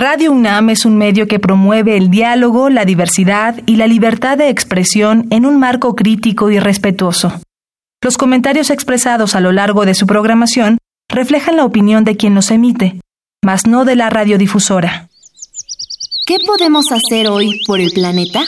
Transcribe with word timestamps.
Radio 0.00 0.30
UNAM 0.30 0.70
es 0.70 0.84
un 0.84 0.96
medio 0.96 1.26
que 1.26 1.40
promueve 1.40 1.96
el 1.96 2.08
diálogo, 2.08 2.70
la 2.70 2.84
diversidad 2.84 3.56
y 3.66 3.74
la 3.74 3.88
libertad 3.88 4.38
de 4.38 4.48
expresión 4.48 5.26
en 5.30 5.44
un 5.44 5.58
marco 5.58 5.96
crítico 5.96 6.52
y 6.52 6.60
respetuoso. 6.60 7.40
Los 8.00 8.16
comentarios 8.16 8.70
expresados 8.70 9.34
a 9.34 9.40
lo 9.40 9.50
largo 9.50 9.84
de 9.86 9.96
su 9.96 10.06
programación 10.06 10.78
reflejan 11.08 11.56
la 11.56 11.64
opinión 11.64 12.04
de 12.04 12.16
quien 12.16 12.36
los 12.36 12.52
emite, 12.52 13.00
mas 13.44 13.66
no 13.66 13.84
de 13.84 13.96
la 13.96 14.08
radiodifusora. 14.08 15.08
¿Qué 16.26 16.36
podemos 16.46 16.84
hacer 16.92 17.26
hoy 17.26 17.60
por 17.66 17.80
el 17.80 17.90
planeta? 17.90 18.44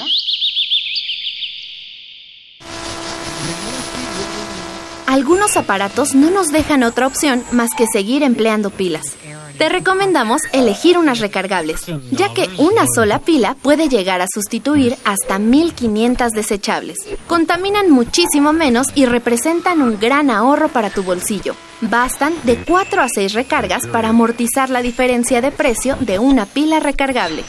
Algunos 5.09 5.57
aparatos 5.57 6.15
no 6.15 6.31
nos 6.31 6.53
dejan 6.53 6.85
otra 6.85 7.09
opción 7.09 7.43
más 7.51 7.71
que 7.77 7.87
seguir 7.93 8.23
empleando 8.23 8.71
pilas. 8.71 9.17
Te 9.61 9.69
recomendamos 9.69 10.41
elegir 10.55 10.97
unas 10.97 11.19
recargables, 11.19 11.85
ya 12.13 12.33
que 12.33 12.49
una 12.57 12.87
sola 12.95 13.19
pila 13.19 13.55
puede 13.61 13.91
llegar 13.91 14.23
a 14.23 14.27
sustituir 14.27 14.97
hasta 15.05 15.39
1500 15.39 16.31
desechables. 16.31 16.97
Contaminan 17.27 17.91
muchísimo 17.91 18.55
menos 18.55 18.87
y 18.95 19.05
representan 19.05 19.83
un 19.83 20.01
gran 20.01 20.31
ahorro 20.31 20.69
para 20.69 20.89
tu 20.89 21.03
bolsillo. 21.03 21.55
Bastan 21.83 22.33
de 22.45 22.57
4 22.57 23.03
a 23.03 23.09
6 23.11 23.35
recargas 23.35 23.87
para 23.87 24.09
amortizar 24.09 24.71
la 24.71 24.81
diferencia 24.81 25.43
de 25.43 25.53
precio 25.53 25.95
de 26.01 26.19
una 26.19 26.47
pila 26.47 26.81
recargable. 26.81 27.45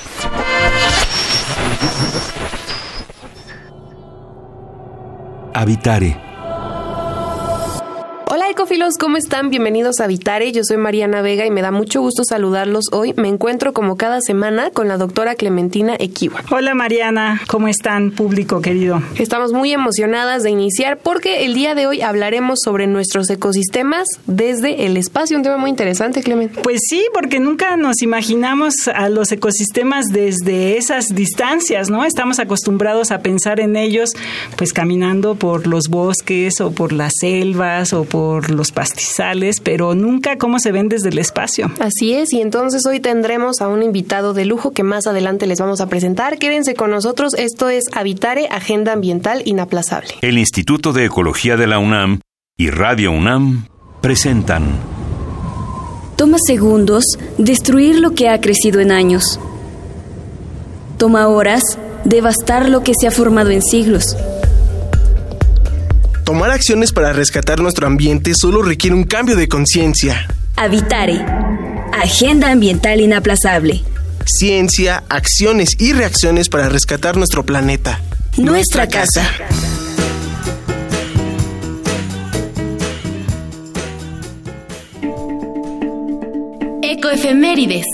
Habitare 5.53 6.30
Hola 8.34 8.49
ecofilos, 8.49 8.98
¿cómo 8.98 9.17
están? 9.17 9.49
Bienvenidos 9.49 9.99
a 9.99 10.08
Vitare. 10.08 10.53
Yo 10.53 10.63
soy 10.63 10.77
Mariana 10.77 11.22
Vega 11.22 11.45
y 11.45 11.52
me 11.52 11.62
da 11.62 11.72
mucho 11.72 11.99
gusto 11.99 12.23
saludarlos 12.23 12.85
hoy. 12.94 13.13
Me 13.17 13.27
encuentro 13.27 13.73
como 13.73 13.98
cada 13.98 14.22
semana 14.22 14.70
con 14.70 14.88
la 14.88 14.95
doctora 14.95 15.35
Clementina 15.35 15.98
Equiwa. 15.99 16.41
Hola 16.49 16.73
Mariana, 16.73 17.41
¿cómo 17.48 17.67
están 17.67 18.11
público 18.11 18.61
querido? 18.61 19.03
Estamos 19.17 19.52
muy 19.52 19.73
emocionadas 19.73 20.44
de 20.44 20.50
iniciar 20.50 21.00
porque 21.00 21.44
el 21.44 21.56
día 21.56 21.75
de 21.75 21.88
hoy 21.88 22.02
hablaremos 22.03 22.59
sobre 22.64 22.88
nuestros 22.88 23.30
ecosistemas 23.30 24.08
desde 24.28 24.86
el 24.86 24.95
espacio, 24.95 25.36
un 25.36 25.44
tema 25.44 25.58
muy 25.58 25.69
interesante, 25.69 26.23
Clement. 26.23 26.58
Pues 26.61 26.80
sí, 26.88 27.03
porque 27.13 27.41
nunca 27.41 27.75
nos 27.75 28.02
imaginamos 28.02 28.88
a 28.88 29.09
los 29.09 29.30
ecosistemas 29.34 30.06
desde 30.06 30.78
esas 30.78 31.08
distancias, 31.08 31.89
¿no? 31.89 32.06
Estamos 32.06 32.39
acostumbrados 32.39 33.11
a 33.11 33.19
pensar 33.19 33.59
en 33.59 33.75
ellos 33.75 34.11
pues 34.56 34.72
caminando 34.72 35.36
por 35.36 35.67
los 35.67 35.89
bosques 35.89 36.61
o 36.61 36.72
por 36.72 36.94
las 36.94 37.11
selvas 37.19 37.91
o 37.91 38.06
por 38.06 38.20
por 38.22 38.52
los 38.52 38.72
pastizales, 38.72 39.59
pero 39.64 39.95
nunca 39.95 40.38
cómo 40.38 40.59
se 40.59 40.72
ven 40.72 40.89
desde 40.89 41.09
el 41.09 41.17
espacio. 41.17 41.72
Así 41.80 42.14
es, 42.14 42.31
y 42.33 42.39
entonces 42.39 42.86
hoy 42.86 43.00
tendremos 43.00 43.61
a 43.61 43.67
un 43.67 43.81
invitado 43.81 44.36
de 44.36 44.45
lujo 44.45 44.73
que 44.73 44.83
más 44.83 45.08
adelante 45.08 45.47
les 45.47 45.59
vamos 45.59 45.81
a 45.81 45.88
presentar. 45.88 46.38
Quédense 46.38 46.75
con 46.75 46.91
nosotros, 46.91 47.33
esto 47.33 47.67
es 47.69 47.86
Habitare, 47.94 48.47
Agenda 48.52 48.94
Ambiental 48.94 49.41
Inaplazable. 49.45 50.13
El 50.22 50.38
Instituto 50.38 50.94
de 50.94 51.05
Ecología 51.05 51.58
de 51.58 51.66
la 51.66 51.80
UNAM 51.80 52.19
y 52.58 52.69
Radio 52.69 53.11
UNAM 53.11 53.66
presentan. 54.02 54.78
Toma 56.16 56.38
segundos 56.45 57.03
destruir 57.39 57.97
lo 57.97 58.11
que 58.13 58.30
ha 58.30 58.39
crecido 58.39 58.81
en 58.81 58.91
años. 58.91 59.39
Toma 61.00 61.28
horas 61.28 61.63
devastar 62.06 62.69
lo 62.69 62.83
que 62.83 62.94
se 62.94 63.08
ha 63.08 63.11
formado 63.11 63.50
en 63.50 63.63
siglos. 63.63 64.16
Tomar 66.32 66.52
acciones 66.52 66.94
para 66.94 67.12
rescatar 67.12 67.60
nuestro 67.60 67.88
ambiente 67.88 68.32
solo 68.40 68.62
requiere 68.62 68.96
un 68.96 69.04
cambio 69.04 69.36
de 69.36 69.50
conciencia. 69.50 70.28
Habitare. 70.56 71.26
Agenda 71.92 72.54
ambiental 72.54 73.02
inaplazable. 73.02 73.84
Ciencia, 74.26 75.04
acciones 75.09 75.72
y 75.78 75.92
reacciones 75.92 76.48
para 76.48 76.70
rescatar 76.70 77.18
nuestro 77.18 77.46
planeta. 77.46 78.00
Nuestra, 78.38 78.88
casa. 78.88 79.30
Ecoefemérides. 86.81 87.86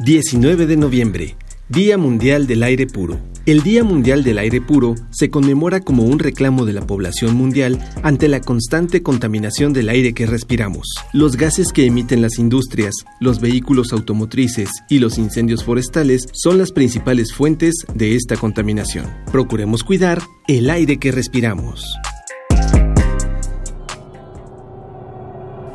...19 0.00 0.66
de 0.66 0.76
noviembre... 0.76 1.36
Día 1.70 1.98
Mundial 1.98 2.46
del 2.46 2.62
Aire 2.62 2.86
Puro. 2.86 3.20
El 3.44 3.62
Día 3.62 3.84
Mundial 3.84 4.24
del 4.24 4.38
Aire 4.38 4.62
Puro 4.62 4.94
se 5.10 5.28
conmemora 5.28 5.80
como 5.80 6.02
un 6.02 6.18
reclamo 6.18 6.64
de 6.64 6.72
la 6.72 6.86
población 6.86 7.36
mundial 7.36 7.78
ante 8.02 8.26
la 8.26 8.40
constante 8.40 9.02
contaminación 9.02 9.74
del 9.74 9.90
aire 9.90 10.14
que 10.14 10.24
respiramos. 10.24 10.86
Los 11.12 11.36
gases 11.36 11.74
que 11.74 11.84
emiten 11.84 12.22
las 12.22 12.38
industrias, 12.38 12.94
los 13.20 13.38
vehículos 13.38 13.92
automotrices 13.92 14.70
y 14.88 14.98
los 14.98 15.18
incendios 15.18 15.62
forestales 15.62 16.26
son 16.32 16.56
las 16.56 16.72
principales 16.72 17.34
fuentes 17.34 17.74
de 17.94 18.16
esta 18.16 18.36
contaminación. 18.36 19.04
Procuremos 19.30 19.84
cuidar 19.84 20.22
el 20.46 20.70
aire 20.70 20.96
que 20.96 21.12
respiramos. 21.12 21.84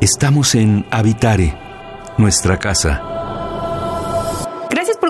Estamos 0.00 0.56
en 0.56 0.86
Habitare, 0.90 1.56
nuestra 2.18 2.58
casa 2.58 3.14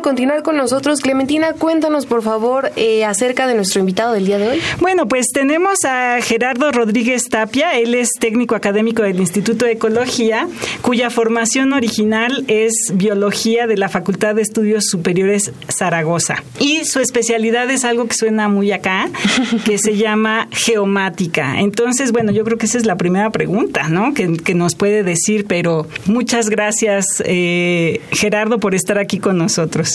continuar 0.04 0.42
con 0.42 0.58
nosotros. 0.58 1.00
Clementina, 1.00 1.54
cuéntanos 1.54 2.04
por 2.04 2.22
favor 2.22 2.70
eh, 2.76 3.06
acerca 3.06 3.46
de 3.46 3.54
nuestro 3.54 3.80
invitado 3.80 4.12
del 4.12 4.26
día 4.26 4.36
de 4.36 4.48
hoy. 4.48 4.60
Bueno, 4.78 5.08
pues 5.08 5.28
tenemos 5.32 5.78
a 5.86 6.18
Gerardo 6.20 6.70
Rodríguez 6.72 7.30
Tapia. 7.30 7.78
Él 7.78 7.94
es 7.94 8.10
técnico 8.20 8.54
académico 8.54 9.02
del 9.02 9.18
Instituto 9.18 9.64
de 9.64 9.72
Ecología, 9.72 10.46
cuya 10.82 11.08
formación 11.08 11.72
original 11.72 12.44
es 12.48 12.92
biología 12.92 13.66
de 13.66 13.78
la 13.78 13.88
Facultad 13.88 14.34
de 14.34 14.42
Estudios 14.42 14.84
Superiores 14.90 15.52
Zaragoza. 15.74 16.42
Y 16.60 16.84
su 16.84 17.00
especialidad 17.00 17.70
es 17.70 17.86
algo 17.86 18.06
que 18.06 18.14
suena 18.14 18.50
muy 18.50 18.72
acá, 18.72 19.08
que 19.64 19.78
se 19.78 19.96
llama 19.96 20.48
geomática. 20.50 21.60
Entonces, 21.60 22.12
bueno, 22.12 22.30
yo 22.30 22.44
creo 22.44 22.58
que 22.58 22.66
esa 22.66 22.76
es 22.76 22.84
la 22.84 22.98
primera 22.98 23.30
pregunta, 23.30 23.88
¿no? 23.88 24.12
Que, 24.12 24.36
que 24.36 24.54
nos 24.54 24.74
puede 24.74 25.02
decir, 25.02 25.46
pero 25.48 25.86
muchas 26.04 26.50
gracias, 26.50 27.06
eh, 27.24 28.02
Gerardo, 28.10 28.58
por 28.60 28.74
estar 28.74 28.98
aquí 28.98 29.18
con 29.18 29.38
nosotros. 29.38 29.93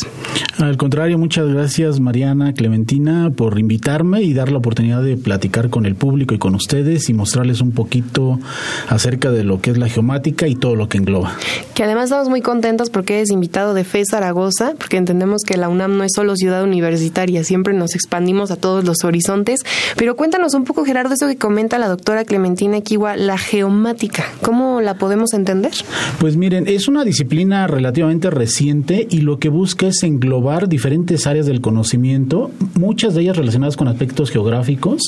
Al 0.60 0.78
contrario, 0.78 1.18
muchas 1.18 1.48
gracias 1.48 2.00
Mariana 2.00 2.54
Clementina 2.54 3.32
por 3.36 3.58
invitarme 3.60 4.22
y 4.24 4.34
dar 4.34 4.52
la 4.52 4.58
oportunidad 4.58 5.02
de 5.02 5.16
platicar 5.16 5.70
con 5.70 5.86
el 5.86 5.96
público 5.96 6.36
y 6.36 6.38
con 6.38 6.56
ustedes 6.56 7.10
y 7.10 7.14
mostrarles 7.14 7.62
un 7.62 7.72
poquito 7.72 8.40
acerca 8.88 9.32
de 9.32 9.44
lo 9.44 9.62
que 9.62 9.72
es 9.72 9.78
la 9.78 9.88
geomática 9.88 10.48
y 10.48 10.56
todo 10.56 10.76
lo 10.76 10.90
que 10.90 10.98
engloba. 10.98 11.38
Que 11.74 11.84
además 11.84 12.06
estamos 12.06 12.30
muy 12.30 12.42
contentos 12.42 12.90
porque 12.90 13.16
eres 13.16 13.32
invitado 13.32 13.74
de 13.74 13.84
FE 13.84 14.04
Zaragoza, 14.06 14.74
porque 14.78 14.98
entendemos 14.98 15.44
que 15.44 15.58
la 15.58 15.70
UNAM 15.70 15.98
no 15.98 16.04
es 16.04 16.12
solo 16.14 16.36
ciudad 16.36 16.64
universitaria, 16.64 17.44
siempre 17.44 17.74
nos 17.74 17.96
expandimos 17.96 18.52
a 18.52 18.56
todos 18.56 18.84
los 18.84 19.04
horizontes. 19.04 19.62
Pero 19.96 20.16
cuéntanos 20.16 20.54
un 20.54 20.66
poco, 20.66 20.86
Gerardo, 20.86 21.14
eso 21.14 21.28
que 21.28 21.38
comenta 21.38 21.80
la 21.80 21.88
doctora 21.88 22.26
Clementina 22.26 22.82
Kiwa, 22.82 23.16
la 23.16 23.38
geomática, 23.38 24.26
¿cómo 24.42 24.82
la 24.82 24.96
podemos 24.96 25.34
entender? 25.34 25.72
Pues 26.20 26.36
miren, 26.38 26.68
es 26.68 26.88
una 26.88 27.04
disciplina 27.04 27.68
relativamente 27.68 28.30
reciente 28.30 29.08
y 29.10 29.22
lo 29.22 29.40
que 29.40 29.50
busca 29.50 29.89
es 29.90 30.04
englobar 30.04 30.70
diferentes 30.70 31.28
áreas 31.28 31.46
del 31.46 31.62
conocimiento, 31.62 32.52
muchas 32.76 33.14
de 33.14 33.22
ellas 33.22 33.38
relacionadas 33.38 33.78
con 33.78 33.88
aspectos 33.88 34.32
geográficos, 34.32 35.02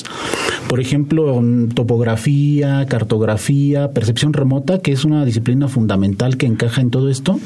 por 0.68 0.80
ejemplo, 0.80 1.42
topografía, 1.74 2.84
cartografía, 2.86 3.90
percepción 3.92 4.32
remota, 4.32 4.80
que 4.80 4.92
es 4.92 5.04
una 5.04 5.24
disciplina 5.24 5.68
fundamental 5.68 6.36
que 6.36 6.46
encaja 6.46 6.80
en 6.80 6.90
todo 6.90 7.08
esto, 7.08 7.38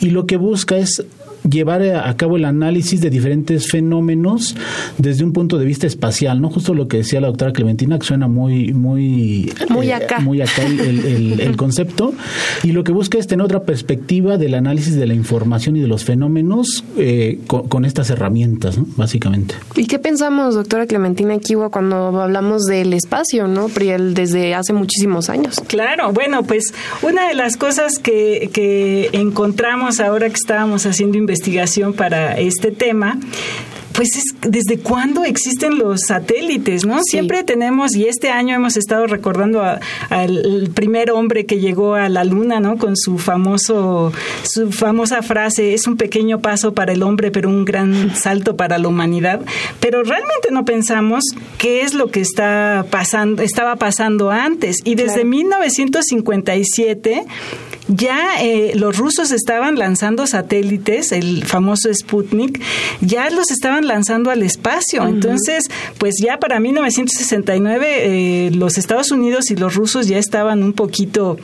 y 0.00 0.10
lo 0.10 0.26
que 0.26 0.36
busca 0.36 0.76
es 0.76 1.04
llevar 1.50 1.82
a 1.82 2.16
cabo 2.16 2.36
el 2.36 2.44
análisis 2.44 3.00
de 3.00 3.10
diferentes 3.10 3.70
fenómenos 3.70 4.56
desde 4.98 5.24
un 5.24 5.32
punto 5.32 5.58
de 5.58 5.64
vista 5.64 5.86
espacial, 5.86 6.40
¿no? 6.40 6.50
Justo 6.50 6.74
lo 6.74 6.88
que 6.88 6.98
decía 6.98 7.20
la 7.20 7.28
doctora 7.28 7.52
Clementina, 7.52 7.98
que 7.98 8.06
suena 8.06 8.28
muy, 8.28 8.72
muy, 8.72 9.52
muy 9.68 9.88
eh, 9.88 9.94
acá, 9.94 10.20
muy 10.20 10.40
acá 10.40 10.62
el, 10.62 11.56
concepto, 11.56 12.12
y 12.62 12.72
lo 12.72 12.84
que 12.84 12.92
busca 12.92 13.18
es 13.18 13.26
tener 13.26 13.44
otra 13.44 13.62
perspectiva 13.62 14.36
del 14.36 14.54
análisis 14.54 14.96
de 14.96 15.06
la 15.06 15.14
información 15.14 15.76
y 15.76 15.80
de 15.80 15.88
los 15.88 16.04
fenómenos 16.04 16.84
eh, 16.98 17.40
con, 17.46 17.84
estas 17.84 18.10
herramientas, 18.10 18.78
¿no? 18.78 18.86
básicamente. 18.96 19.54
¿Y 19.76 19.86
qué 19.86 19.98
pensamos, 19.98 20.54
doctora 20.54 20.86
Clementina 20.86 21.38
Kiwa, 21.38 21.70
cuando 21.70 22.20
hablamos 22.20 22.64
del 22.64 22.92
espacio, 22.92 23.46
¿no? 23.46 23.68
Priel, 23.68 24.14
desde 24.14 24.54
hace 24.54 24.72
muchísimos 24.72 25.30
años. 25.30 25.60
Claro, 25.68 26.12
bueno, 26.12 26.42
pues 26.42 26.72
una 27.02 27.28
de 27.28 27.34
las 27.34 27.56
cosas 27.56 27.98
que, 27.98 28.50
que 28.52 29.10
encontramos 29.12 30.00
ahora 30.00 30.28
que 30.28 30.34
estábamos 30.34 30.86
haciendo 30.86 31.16
investigación 31.16 31.35
para 31.94 32.38
este 32.38 32.70
tema 32.70 33.18
pues 33.96 34.14
es 34.14 34.24
desde 34.42 34.78
cuándo 34.78 35.24
existen 35.24 35.78
los 35.78 36.02
satélites, 36.02 36.84
¿no? 36.84 37.00
Siempre 37.02 37.42
tenemos, 37.44 37.96
y 37.96 38.06
este 38.06 38.28
año 38.28 38.54
hemos 38.54 38.76
estado 38.76 39.06
recordando 39.06 39.62
al 39.62 40.70
primer 40.74 41.10
hombre 41.10 41.46
que 41.46 41.60
llegó 41.60 41.94
a 41.94 42.10
la 42.10 42.24
luna, 42.24 42.60
¿no? 42.60 42.76
Con 42.76 42.94
su 42.94 43.16
famoso, 43.16 44.12
su 44.42 44.70
famosa 44.70 45.22
frase, 45.22 45.72
es 45.72 45.86
un 45.86 45.96
pequeño 45.96 46.42
paso 46.42 46.74
para 46.74 46.92
el 46.92 47.02
hombre, 47.02 47.30
pero 47.30 47.48
un 47.48 47.64
gran 47.64 48.14
salto 48.14 48.54
para 48.54 48.76
la 48.76 48.88
humanidad. 48.88 49.40
Pero 49.80 50.02
realmente 50.02 50.50
no 50.50 50.66
pensamos 50.66 51.24
qué 51.56 51.80
es 51.80 51.94
lo 51.94 52.08
que 52.08 52.20
está 52.20 52.84
pasando, 52.90 53.42
estaba 53.42 53.76
pasando 53.76 54.30
antes. 54.30 54.76
Y 54.84 54.94
desde 54.94 55.24
1957 55.24 57.24
ya 57.88 58.42
eh, 58.42 58.72
los 58.74 58.96
rusos 58.96 59.30
estaban 59.30 59.78
lanzando 59.78 60.26
satélites, 60.26 61.12
el 61.12 61.44
famoso 61.44 61.92
Sputnik, 61.92 62.60
ya 63.00 63.30
los 63.30 63.50
estaban 63.50 63.86
lanzando 63.86 64.30
al 64.30 64.42
espacio. 64.42 65.06
Entonces, 65.06 65.70
pues 65.98 66.16
ya 66.20 66.38
para 66.38 66.58
1969 66.58 67.86
eh, 67.88 68.50
los 68.52 68.78
Estados 68.78 69.10
Unidos 69.12 69.50
y 69.50 69.56
los 69.56 69.74
rusos 69.74 70.08
ya 70.08 70.18
estaban 70.18 70.62
un 70.62 70.72
poquito 70.72 71.36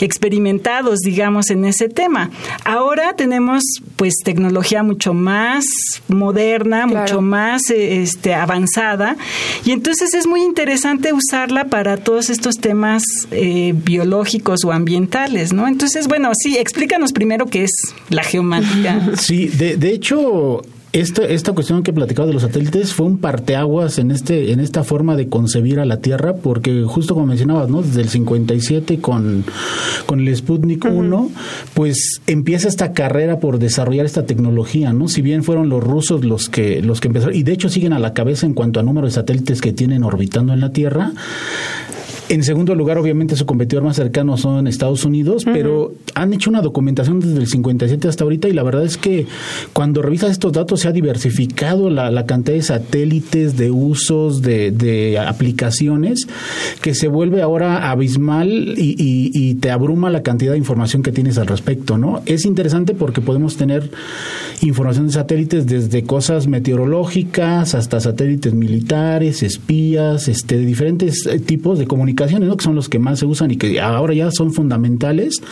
experimentados, 0.00 1.00
digamos, 1.00 1.50
en 1.50 1.64
ese 1.64 1.88
tema. 1.88 2.30
Ahora 2.64 3.14
tenemos 3.14 3.62
pues 3.96 4.16
tecnología 4.22 4.82
mucho 4.82 5.14
más 5.14 5.64
moderna, 6.08 6.86
mucho 6.86 7.22
más 7.22 7.70
eh, 7.70 8.02
este, 8.02 8.34
avanzada 8.34 9.16
y 9.64 9.72
entonces 9.72 10.12
es 10.12 10.26
muy 10.26 10.42
interesante 10.42 11.12
usarla 11.12 11.64
para 11.64 11.96
todos 11.96 12.28
estos 12.28 12.58
temas 12.58 13.02
biológicos 13.30 14.64
o 14.64 14.72
ambientales, 14.72 15.52
¿no? 15.52 15.66
Entonces, 15.66 15.85
entonces, 15.86 16.08
bueno, 16.08 16.32
sí, 16.34 16.56
explícanos 16.56 17.12
primero 17.12 17.46
qué 17.46 17.62
es 17.62 17.70
la 18.10 18.24
geomántica. 18.24 19.12
Sí, 19.16 19.46
de, 19.46 19.76
de 19.76 19.92
hecho, 19.92 20.62
esta, 20.92 21.24
esta 21.24 21.52
cuestión 21.52 21.82
que 21.82 21.90
he 21.90 21.94
platicado 21.94 22.26
de 22.26 22.34
los 22.34 22.42
satélites 22.42 22.92
fue 22.92 23.06
un 23.06 23.18
parteaguas 23.18 23.98
en 23.98 24.10
este 24.10 24.52
en 24.52 24.60
esta 24.60 24.82
forma 24.82 25.14
de 25.14 25.28
concebir 25.28 25.78
a 25.78 25.84
la 25.84 25.98
Tierra, 25.98 26.34
porque 26.34 26.84
justo 26.86 27.14
como 27.14 27.26
mencionabas, 27.26 27.68
¿no? 27.68 27.82
Desde 27.82 28.00
el 28.00 28.08
57 28.08 28.98
con, 28.98 29.44
con 30.06 30.20
el 30.20 30.34
Sputnik 30.34 30.86
1, 30.86 31.30
pues 31.74 32.20
empieza 32.26 32.66
esta 32.66 32.92
carrera 32.92 33.38
por 33.38 33.58
desarrollar 33.58 34.06
esta 34.06 34.26
tecnología, 34.26 34.92
¿no? 34.92 35.08
Si 35.08 35.22
bien 35.22 35.44
fueron 35.44 35.68
los 35.68 35.84
rusos 35.84 36.24
los 36.24 36.48
que 36.48 36.82
los 36.82 37.00
que 37.00 37.08
empezaron 37.08 37.34
y 37.34 37.42
de 37.42 37.52
hecho 37.52 37.68
siguen 37.68 37.92
a 37.92 37.98
la 37.98 38.12
cabeza 38.12 38.46
en 38.46 38.54
cuanto 38.54 38.80
a 38.80 38.82
número 38.82 39.06
de 39.06 39.12
satélites 39.12 39.60
que 39.60 39.72
tienen 39.72 40.02
orbitando 40.02 40.52
en 40.52 40.60
la 40.60 40.72
Tierra, 40.72 41.12
en 42.28 42.42
segundo 42.42 42.74
lugar, 42.74 42.98
obviamente, 42.98 43.36
su 43.36 43.46
competidor 43.46 43.84
más 43.84 43.96
cercano 43.96 44.36
son 44.36 44.66
Estados 44.66 45.04
Unidos, 45.04 45.44
pero 45.44 45.94
han 46.14 46.32
hecho 46.32 46.50
una 46.50 46.60
documentación 46.60 47.20
desde 47.20 47.38
el 47.38 47.46
57 47.46 48.08
hasta 48.08 48.24
ahorita 48.24 48.48
y 48.48 48.52
la 48.52 48.64
verdad 48.64 48.84
es 48.84 48.96
que 48.96 49.26
cuando 49.72 50.02
revisas 50.02 50.32
estos 50.32 50.52
datos 50.52 50.80
se 50.80 50.88
ha 50.88 50.92
diversificado 50.92 51.88
la, 51.88 52.26
cantidad 52.26 52.56
de 52.56 52.62
satélites, 52.62 53.56
de 53.56 53.70
usos, 53.70 54.42
de, 54.42 55.18
aplicaciones, 55.18 56.26
que 56.80 56.94
se 56.94 57.06
vuelve 57.06 57.42
ahora 57.42 57.90
abismal 57.90 58.74
y, 58.76 58.96
y, 58.98 59.54
te 59.54 59.70
abruma 59.70 60.10
la 60.10 60.22
cantidad 60.22 60.52
de 60.52 60.58
información 60.58 61.02
que 61.02 61.12
tienes 61.12 61.38
al 61.38 61.46
respecto, 61.46 61.96
¿no? 61.96 62.22
Es 62.26 62.44
interesante 62.44 62.94
porque 62.94 63.20
podemos 63.20 63.56
tener 63.56 63.90
información 64.62 65.06
de 65.06 65.12
satélites 65.12 65.66
desde 65.66 66.02
cosas 66.02 66.48
meteorológicas 66.48 67.74
hasta 67.74 68.00
satélites 68.00 68.52
militares, 68.52 69.42
espías, 69.42 70.28
este, 70.28 70.58
de 70.58 70.66
diferentes 70.66 71.28
tipos 71.46 71.78
de 71.78 71.86
comunicación 71.86 72.15
que 72.16 72.64
son 72.64 72.74
los 72.74 72.88
que 72.88 72.98
más 72.98 73.18
se 73.18 73.26
usan 73.26 73.50
y 73.50 73.56
que 73.56 73.80
ahora 73.80 74.14
ya 74.14 74.30
son 74.30 74.52
fundamentales, 74.52 75.42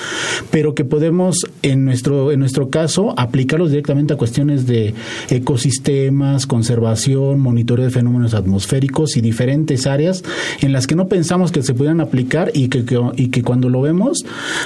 pero 0.50 0.74
que 0.74 0.84
podemos 0.84 1.36
en 1.62 1.84
nuestro, 1.84 2.32
en 2.32 2.40
nuestro 2.40 2.70
caso 2.70 3.14
aplicarlos 3.16 3.70
directamente 3.70 4.14
a 4.14 4.16
cuestiones 4.16 4.66
de 4.66 4.94
ecosistemas, 5.30 6.46
conservación, 6.46 7.40
monitoreo 7.40 7.84
de 7.84 7.90
fenómenos 7.90 8.34
atmosféricos 8.34 9.16
y 9.16 9.20
diferentes 9.20 9.86
áreas 9.86 10.24
en 10.60 10.72
las 10.72 10.86
que 10.86 10.96
no 10.96 11.08
pensamos 11.08 11.52
que 11.52 11.62
se 11.62 11.74
pudieran 11.74 12.00
aplicar 12.00 12.50
y 12.54 12.68
que, 12.68 12.84
y 13.16 13.28
que 13.28 13.42
cuando 13.42 13.68
lo 13.68 13.80
vemos 13.80 14.24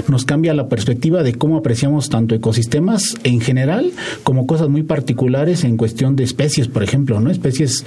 nos 0.09 0.25
cambia 0.25 0.55
la 0.55 0.69
perspectiva 0.69 1.23
de 1.23 1.35
cómo 1.35 1.57
apreciamos 1.57 2.09
tanto 2.09 2.35
ecosistemas 2.35 3.17
en 3.25 3.41
general 3.41 3.91
como 4.23 4.47
cosas 4.47 4.69
muy 4.69 4.83
particulares 4.83 5.65
en 5.65 5.77
cuestión 5.77 6.17
de 6.17 6.25
especies, 6.25 6.69
por 6.69 6.83
ejemplo, 6.83 7.21
¿no? 7.21 7.31
Especies 7.31 7.85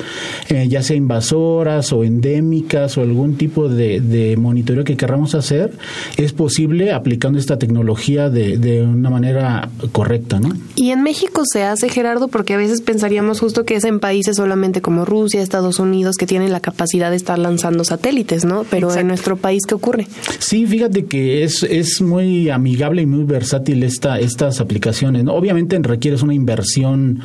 eh, 0.50 0.68
ya 0.68 0.81
sea 0.81 0.96
invasoras 0.96 1.94
o 1.94 2.04
endémicas 2.04 2.98
o 2.98 3.02
algún 3.02 3.36
tipo 3.36 3.69
de, 3.69 4.00
de 4.01 4.38
monitoreo 4.38 4.83
que 4.83 4.98
querramos 4.98 5.36
hacer 5.36 5.71
es 6.18 6.33
posible 6.33 6.92
aplicando 6.92 7.39
esta 7.39 7.57
tecnología 7.57 8.30
de, 8.30 8.57
de 8.57 8.81
una 8.81 9.09
manera 9.09 9.69
correcta, 9.92 10.39
¿no? 10.39 10.53
Y 10.75 10.92
en 10.92 11.03
México 11.03 11.44
se 11.45 11.63
hace, 11.63 11.89
Gerardo, 11.89 12.27
porque 12.27 12.53
a 12.53 12.57
veces 12.57 12.81
pensaríamos 12.81 13.39
justo 13.39 13.65
que 13.65 13.75
es 13.75 13.83
en 13.83 14.00
países 14.00 14.38
solamente 14.38 14.81
como 14.81 15.06
Rusia, 15.06 15.42
Estados 15.42 15.80
Unidos, 15.80 16.15
que 16.18 16.25
tienen 16.25 16.51
la 16.51 16.59
capacidad 16.59 17.09
de 17.09 17.15
estar 17.15 17.38
lanzando 17.38 17.83
satélites, 17.83 18.45
¿no? 18.45 18.65
Pero 18.69 18.94
en 18.95 19.07
nuestro 19.07 19.38
país, 19.38 19.63
¿qué 19.68 19.75
ocurre? 19.75 20.07
Sí, 20.39 20.65
fíjate 20.65 21.06
que 21.06 21.44
es, 21.44 21.63
es 21.63 22.01
muy 22.01 22.50
amigable 22.50 23.01
y 23.01 23.06
muy 23.06 23.24
versátil 23.24 23.83
esta, 23.83 24.19
estas 24.19 24.59
aplicaciones, 24.59 25.24
¿no? 25.24 25.33
Obviamente 25.33 25.77
requieres 25.81 26.21
una 26.21 26.33
inversión 26.33 27.19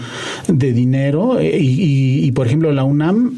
de 0.48 0.72
dinero 0.72 1.38
eh, 1.38 1.58
y, 1.60 2.24
y 2.24 2.32
por 2.32 2.46
ejemplo, 2.46 2.72
la 2.72 2.84
UNAM 2.84 3.34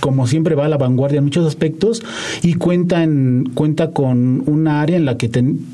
como 0.00 0.26
siempre 0.26 0.54
va 0.54 0.66
a 0.66 0.68
la 0.68 0.76
vanguardia 0.76 1.18
en 1.18 1.24
muchos 1.24 1.46
aspectos 1.46 2.02
y 2.42 2.54
cuenta 2.54 3.02
en, 3.02 3.50
cuenta 3.54 3.90
con 3.90 4.42
una 4.46 4.82
área 4.82 4.96
en 4.96 5.04
la 5.04 5.16
que 5.16 5.28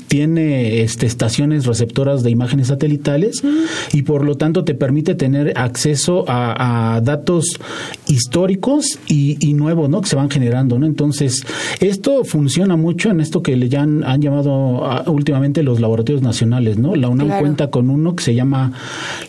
tiene 0.07 0.81
este, 0.81 1.05
estaciones 1.05 1.65
receptoras 1.65 2.23
de 2.23 2.31
imágenes 2.31 2.67
satelitales 2.67 3.43
y 3.91 4.03
por 4.03 4.23
lo 4.23 4.35
tanto 4.35 4.63
te 4.63 4.73
permite 4.75 5.15
tener 5.15 5.53
acceso 5.57 6.25
a, 6.27 7.01
datos 7.03 7.59
históricos 8.07 8.99
y, 9.07 9.53
nuevos 9.53 9.89
¿no? 9.89 10.01
que 10.01 10.07
se 10.07 10.15
van 10.15 10.29
generando. 10.29 10.79
¿no? 10.79 10.85
Entonces, 10.85 11.45
esto 11.79 12.23
funciona 12.23 12.75
mucho 12.75 13.09
en 13.11 13.19
esto 13.19 13.43
que 13.43 13.55
le 13.55 13.75
han, 13.77 14.03
han 14.03 14.21
llamado 14.21 14.85
ah, 14.85 15.03
últimamente 15.07 15.63
los 15.63 15.79
laboratorios 15.79 16.21
nacionales. 16.21 16.77
¿no? 16.77 16.95
La 16.95 17.09
UNAM 17.09 17.39
cuenta 17.39 17.69
con 17.69 17.89
uno 17.89 18.15
que 18.15 18.23
se 18.23 18.35
llama 18.35 18.71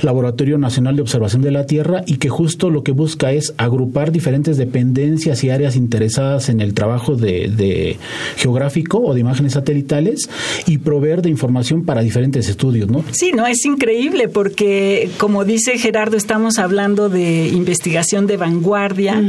Laboratorio 0.02 0.56
Nacional 0.56 0.96
de 0.96 1.02
Observación 1.02 1.42
de 1.42 1.50
la 1.50 1.66
Tierra 1.66 2.02
y 2.06 2.16
que 2.16 2.28
justo 2.28 2.70
lo 2.70 2.82
que 2.82 2.92
busca 2.92 3.32
es 3.32 3.54
agrupar 3.58 4.12
diferentes 4.12 4.56
dependencias 4.56 4.93
tendencias 4.94 5.42
y 5.42 5.50
áreas 5.50 5.76
interesadas 5.76 6.48
en 6.48 6.60
el 6.60 6.72
trabajo 6.72 7.16
de, 7.16 7.98
geográfico 8.36 8.98
o 8.98 9.12
de 9.12 9.20
imágenes 9.20 9.54
satelitales 9.54 10.30
y 10.66 10.78
proveer 10.78 11.20
de 11.20 11.30
información 11.30 11.84
para 11.84 12.00
diferentes 12.00 12.48
estudios, 12.48 12.88
¿no? 12.88 13.04
Sí, 13.10 13.32
no, 13.32 13.46
es 13.46 13.64
increíble 13.64 14.28
porque, 14.28 15.10
como 15.18 15.44
dice 15.44 15.78
Gerardo, 15.78 16.16
estamos 16.16 16.58
hablando 16.58 17.08
de 17.08 17.48
investigación 17.48 18.26
de 18.26 18.36
vanguardia 18.36 19.20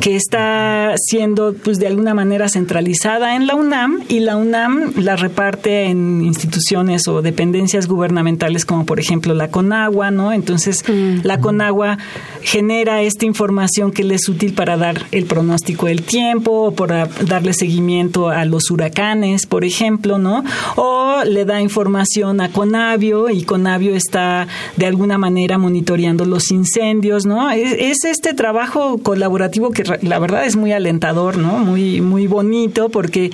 que 0.00 0.16
está 0.16 0.94
siendo, 0.96 1.54
pues, 1.54 1.78
de 1.78 1.86
alguna 1.86 2.14
manera 2.14 2.48
centralizada 2.48 3.36
en 3.36 3.46
la 3.46 3.54
UNAM 3.54 4.02
y 4.08 4.20
la 4.20 4.36
UNAM 4.36 4.94
la 4.96 5.16
reparte 5.16 5.84
en 5.84 6.24
instituciones 6.24 7.06
o 7.08 7.20
dependencias 7.20 7.86
gubernamentales 7.86 8.64
como, 8.64 8.86
por 8.86 9.00
ejemplo, 9.00 9.34
la 9.34 9.50
CONAGUA, 9.50 10.10
¿no? 10.10 10.32
Entonces, 10.32 10.84
la 11.22 11.40
CONAGUA 11.40 11.98
genera 12.42 13.02
esta 13.02 13.26
información 13.26 13.92
que 13.92 14.04
le 14.04 14.14
es 14.14 14.28
útil 14.28 14.54
para 14.54 14.76
dar 14.76 14.99
el 15.12 15.26
pronóstico 15.26 15.86
del 15.86 16.02
tiempo, 16.02 16.72
por 16.72 16.90
darle 16.90 17.52
seguimiento 17.52 18.28
a 18.28 18.44
los 18.44 18.70
huracanes, 18.70 19.46
por 19.46 19.64
ejemplo, 19.64 20.18
¿no? 20.18 20.44
O 20.76 21.22
le 21.24 21.44
da 21.44 21.60
información 21.60 22.40
a 22.40 22.50
Conavio 22.50 23.30
y 23.30 23.42
Conavio 23.42 23.94
está 23.94 24.46
de 24.76 24.86
alguna 24.86 25.18
manera 25.18 25.58
monitoreando 25.58 26.24
los 26.24 26.50
incendios, 26.50 27.26
¿no? 27.26 27.50
Es, 27.50 28.04
este 28.04 28.34
trabajo 28.34 28.98
colaborativo 28.98 29.70
que 29.70 29.84
la 30.02 30.18
verdad 30.18 30.44
es 30.44 30.56
muy 30.56 30.72
alentador, 30.72 31.36
¿no? 31.36 31.58
Muy, 31.58 32.00
muy 32.00 32.26
bonito 32.26 32.88
porque 32.88 33.30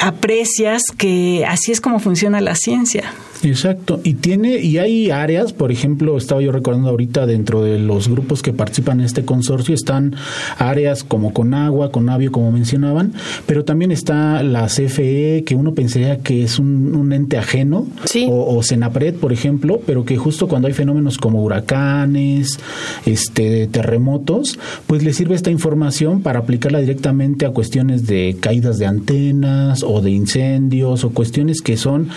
aprecias 0.00 0.82
que 0.96 1.44
así 1.46 1.72
es 1.72 1.80
como 1.80 1.98
funciona 1.98 2.40
la 2.40 2.54
ciencia. 2.54 3.12
Exacto, 3.48 4.00
y 4.02 4.14
tiene 4.14 4.58
y 4.58 4.78
hay 4.78 5.10
áreas, 5.10 5.52
por 5.52 5.70
ejemplo, 5.70 6.16
estaba 6.16 6.40
yo 6.40 6.52
recordando 6.52 6.88
ahorita 6.88 7.26
dentro 7.26 7.62
de 7.62 7.78
los 7.78 8.08
grupos 8.08 8.42
que 8.42 8.52
participan 8.52 9.00
en 9.00 9.06
este 9.06 9.24
consorcio 9.24 9.74
están 9.74 10.16
áreas 10.58 11.04
como 11.04 11.32
Conagua, 11.32 11.92
Conavio, 11.92 12.32
como 12.32 12.50
mencionaban, 12.50 13.12
pero 13.46 13.64
también 13.64 13.90
está 13.90 14.42
la 14.42 14.66
CFE, 14.66 15.44
que 15.44 15.54
uno 15.54 15.74
pensaría 15.74 16.18
que 16.18 16.42
es 16.42 16.58
un, 16.58 17.12
ente 17.12 17.36
ajeno, 17.36 17.86
o, 18.28 18.56
o, 18.56 18.62
Senapred, 18.62 19.14
por 19.14 19.32
ejemplo, 19.32 19.80
pero 19.86 20.04
que 20.04 20.16
justo 20.16 20.48
cuando 20.48 20.68
hay 20.68 20.74
fenómenos 20.74 21.18
como 21.18 21.42
huracanes, 21.42 22.58
este 23.04 23.66
terremotos, 23.66 24.58
pues 24.86 25.04
le 25.04 25.12
sirve 25.12 25.34
esta 25.34 25.50
información 25.50 26.22
para 26.22 26.40
aplicarla 26.40 26.80
directamente 26.80 27.46
a 27.46 27.50
cuestiones 27.50 28.06
de 28.06 28.36
caídas 28.40 28.78
de 28.78 28.86
antenas 28.86 29.82
o 29.82 30.00
de 30.00 30.10
incendios 30.10 31.04
o 31.04 31.10
cuestiones 31.10 31.60
que 31.60 31.76
son 31.76 32.08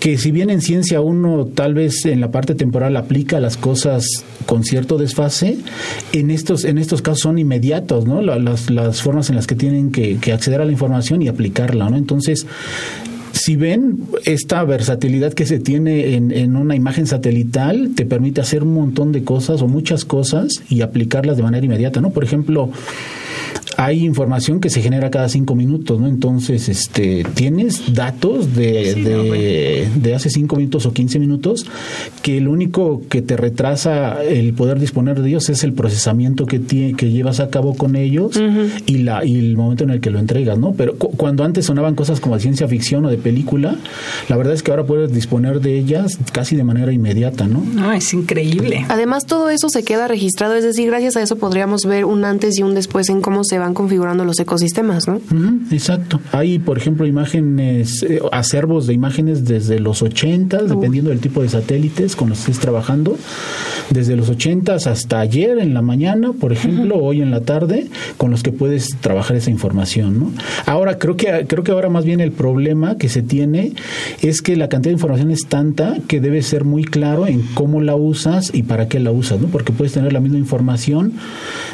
que 0.00 0.16
si 0.16 0.30
bien 0.30 0.50
en 0.50 0.60
ciencia 0.60 1.00
uno 1.00 1.46
tal 1.46 1.74
vez 1.74 2.06
en 2.06 2.20
la 2.20 2.30
parte 2.30 2.54
temporal 2.54 2.96
aplica 2.96 3.40
las 3.40 3.56
cosas 3.56 4.04
con 4.46 4.64
cierto 4.64 4.96
desfase, 4.96 5.58
en 6.12 6.30
estos, 6.30 6.64
en 6.64 6.78
estos 6.78 7.02
casos 7.02 7.20
son 7.20 7.38
inmediatos, 7.38 8.06
¿no? 8.06 8.22
Las, 8.22 8.70
las 8.70 9.02
formas 9.02 9.28
en 9.28 9.36
las 9.36 9.46
que 9.46 9.56
tienen 9.56 9.90
que, 9.90 10.18
acceder 10.32 10.60
a 10.60 10.64
la 10.64 10.72
información 10.72 11.22
y 11.22 11.28
aplicarla, 11.28 11.90
¿no? 11.90 11.96
Entonces, 11.96 12.46
si 13.32 13.56
ven 13.56 14.04
esta 14.24 14.62
versatilidad 14.64 15.32
que 15.32 15.46
se 15.46 15.58
tiene 15.58 16.14
en, 16.14 16.32
en, 16.32 16.56
una 16.56 16.76
imagen 16.76 17.06
satelital, 17.06 17.90
te 17.94 18.06
permite 18.06 18.40
hacer 18.40 18.62
un 18.62 18.74
montón 18.74 19.12
de 19.12 19.24
cosas 19.24 19.62
o 19.62 19.68
muchas 19.68 20.04
cosas 20.04 20.48
y 20.68 20.82
aplicarlas 20.82 21.36
de 21.36 21.42
manera 21.42 21.64
inmediata, 21.64 22.00
¿no? 22.00 22.10
Por 22.10 22.24
ejemplo, 22.24 22.70
hay 23.78 24.04
información 24.04 24.58
que 24.58 24.70
se 24.70 24.82
genera 24.82 25.08
cada 25.08 25.28
cinco 25.28 25.54
minutos, 25.54 26.00
¿no? 26.00 26.08
Entonces, 26.08 26.68
este, 26.68 27.24
tienes 27.34 27.94
datos 27.94 28.56
de, 28.56 29.88
de, 29.94 30.14
hace 30.16 30.30
cinco 30.30 30.56
minutos 30.56 30.84
o 30.84 30.92
quince 30.92 31.20
minutos 31.20 31.64
que 32.20 32.40
lo 32.40 32.50
único 32.50 33.02
que 33.08 33.22
te 33.22 33.36
retrasa 33.36 34.24
el 34.24 34.52
poder 34.54 34.80
disponer 34.80 35.22
de 35.22 35.28
ellos 35.28 35.48
es 35.48 35.62
el 35.62 35.74
procesamiento 35.74 36.44
que, 36.44 36.60
que 36.60 37.12
llevas 37.12 37.38
a 37.38 37.50
cabo 37.50 37.74
con 37.74 37.94
ellos 37.94 38.32
y, 38.86 38.98
la, 38.98 39.24
y 39.24 39.38
el 39.38 39.56
momento 39.56 39.84
en 39.84 39.90
el 39.90 40.00
que 40.00 40.10
lo 40.10 40.18
entregas, 40.18 40.58
¿no? 40.58 40.72
Pero 40.72 40.96
cuando 40.96 41.44
antes 41.44 41.66
sonaban 41.66 41.94
cosas 41.94 42.18
como 42.18 42.34
de 42.34 42.40
ciencia 42.40 42.66
ficción 42.66 43.04
o 43.04 43.10
de 43.10 43.16
película, 43.16 43.76
la 44.28 44.36
verdad 44.36 44.54
es 44.54 44.64
que 44.64 44.72
ahora 44.72 44.86
puedes 44.86 45.12
disponer 45.12 45.60
de 45.60 45.78
ellas 45.78 46.18
casi 46.32 46.56
de 46.56 46.64
manera 46.64 46.92
inmediata, 46.92 47.46
¿no? 47.46 47.64
No, 47.74 47.92
es 47.92 48.12
increíble. 48.12 48.84
Además, 48.88 49.24
todo 49.24 49.50
eso 49.50 49.68
se 49.68 49.84
queda 49.84 50.08
registrado, 50.08 50.56
es 50.56 50.64
decir, 50.64 50.88
gracias 50.88 51.16
a 51.16 51.22
eso 51.22 51.36
podríamos 51.36 51.82
ver 51.82 52.06
un 52.06 52.24
antes 52.24 52.58
y 52.58 52.64
un 52.64 52.74
después 52.74 53.08
en 53.08 53.20
cómo 53.20 53.44
se 53.44 53.60
van 53.60 53.67
configurando 53.74 54.24
los 54.24 54.38
ecosistemas, 54.38 55.08
¿no? 55.08 55.20
exacto. 55.70 56.20
Hay, 56.32 56.58
por 56.58 56.78
ejemplo, 56.78 57.06
imágenes, 57.06 58.02
eh, 58.02 58.20
acervos 58.32 58.86
de 58.86 58.94
imágenes 58.94 59.44
desde 59.44 59.80
los 59.80 60.02
80, 60.02 60.64
dependiendo 60.64 61.10
del 61.10 61.20
tipo 61.20 61.42
de 61.42 61.48
satélites 61.48 62.16
con 62.16 62.28
los 62.28 62.38
que 62.38 62.52
estés 62.52 62.58
trabajando, 62.60 63.16
desde 63.90 64.16
los 64.16 64.28
80 64.28 64.74
hasta 64.74 65.20
ayer 65.20 65.58
en 65.58 65.74
la 65.74 65.82
mañana, 65.82 66.32
por 66.32 66.52
ejemplo, 66.52 66.96
hoy 66.96 67.22
en 67.22 67.30
la 67.30 67.40
tarde, 67.40 67.88
con 68.16 68.30
los 68.30 68.42
que 68.42 68.52
puedes 68.52 68.96
trabajar 69.00 69.36
esa 69.36 69.50
información, 69.50 70.18
¿no? 70.18 70.32
Ahora, 70.66 70.98
creo 70.98 71.16
que, 71.16 71.46
creo 71.46 71.64
que 71.64 71.72
ahora 71.72 71.88
más 71.88 72.04
bien 72.04 72.20
el 72.20 72.32
problema 72.32 72.96
que 72.96 73.08
se 73.08 73.22
tiene 73.22 73.72
es 74.22 74.42
que 74.42 74.56
la 74.56 74.68
cantidad 74.68 74.90
de 74.90 74.94
información 74.94 75.30
es 75.30 75.46
tanta 75.46 75.96
que 76.06 76.20
debe 76.20 76.42
ser 76.42 76.64
muy 76.64 76.84
claro 76.84 77.26
en 77.26 77.42
cómo 77.54 77.80
la 77.80 77.96
usas 77.96 78.50
y 78.54 78.62
para 78.62 78.88
qué 78.88 79.00
la 79.00 79.10
usas, 79.10 79.40
¿no? 79.40 79.48
Porque 79.48 79.72
puedes 79.72 79.92
tener 79.92 80.12
la 80.12 80.20
misma 80.20 80.38
información 80.38 81.14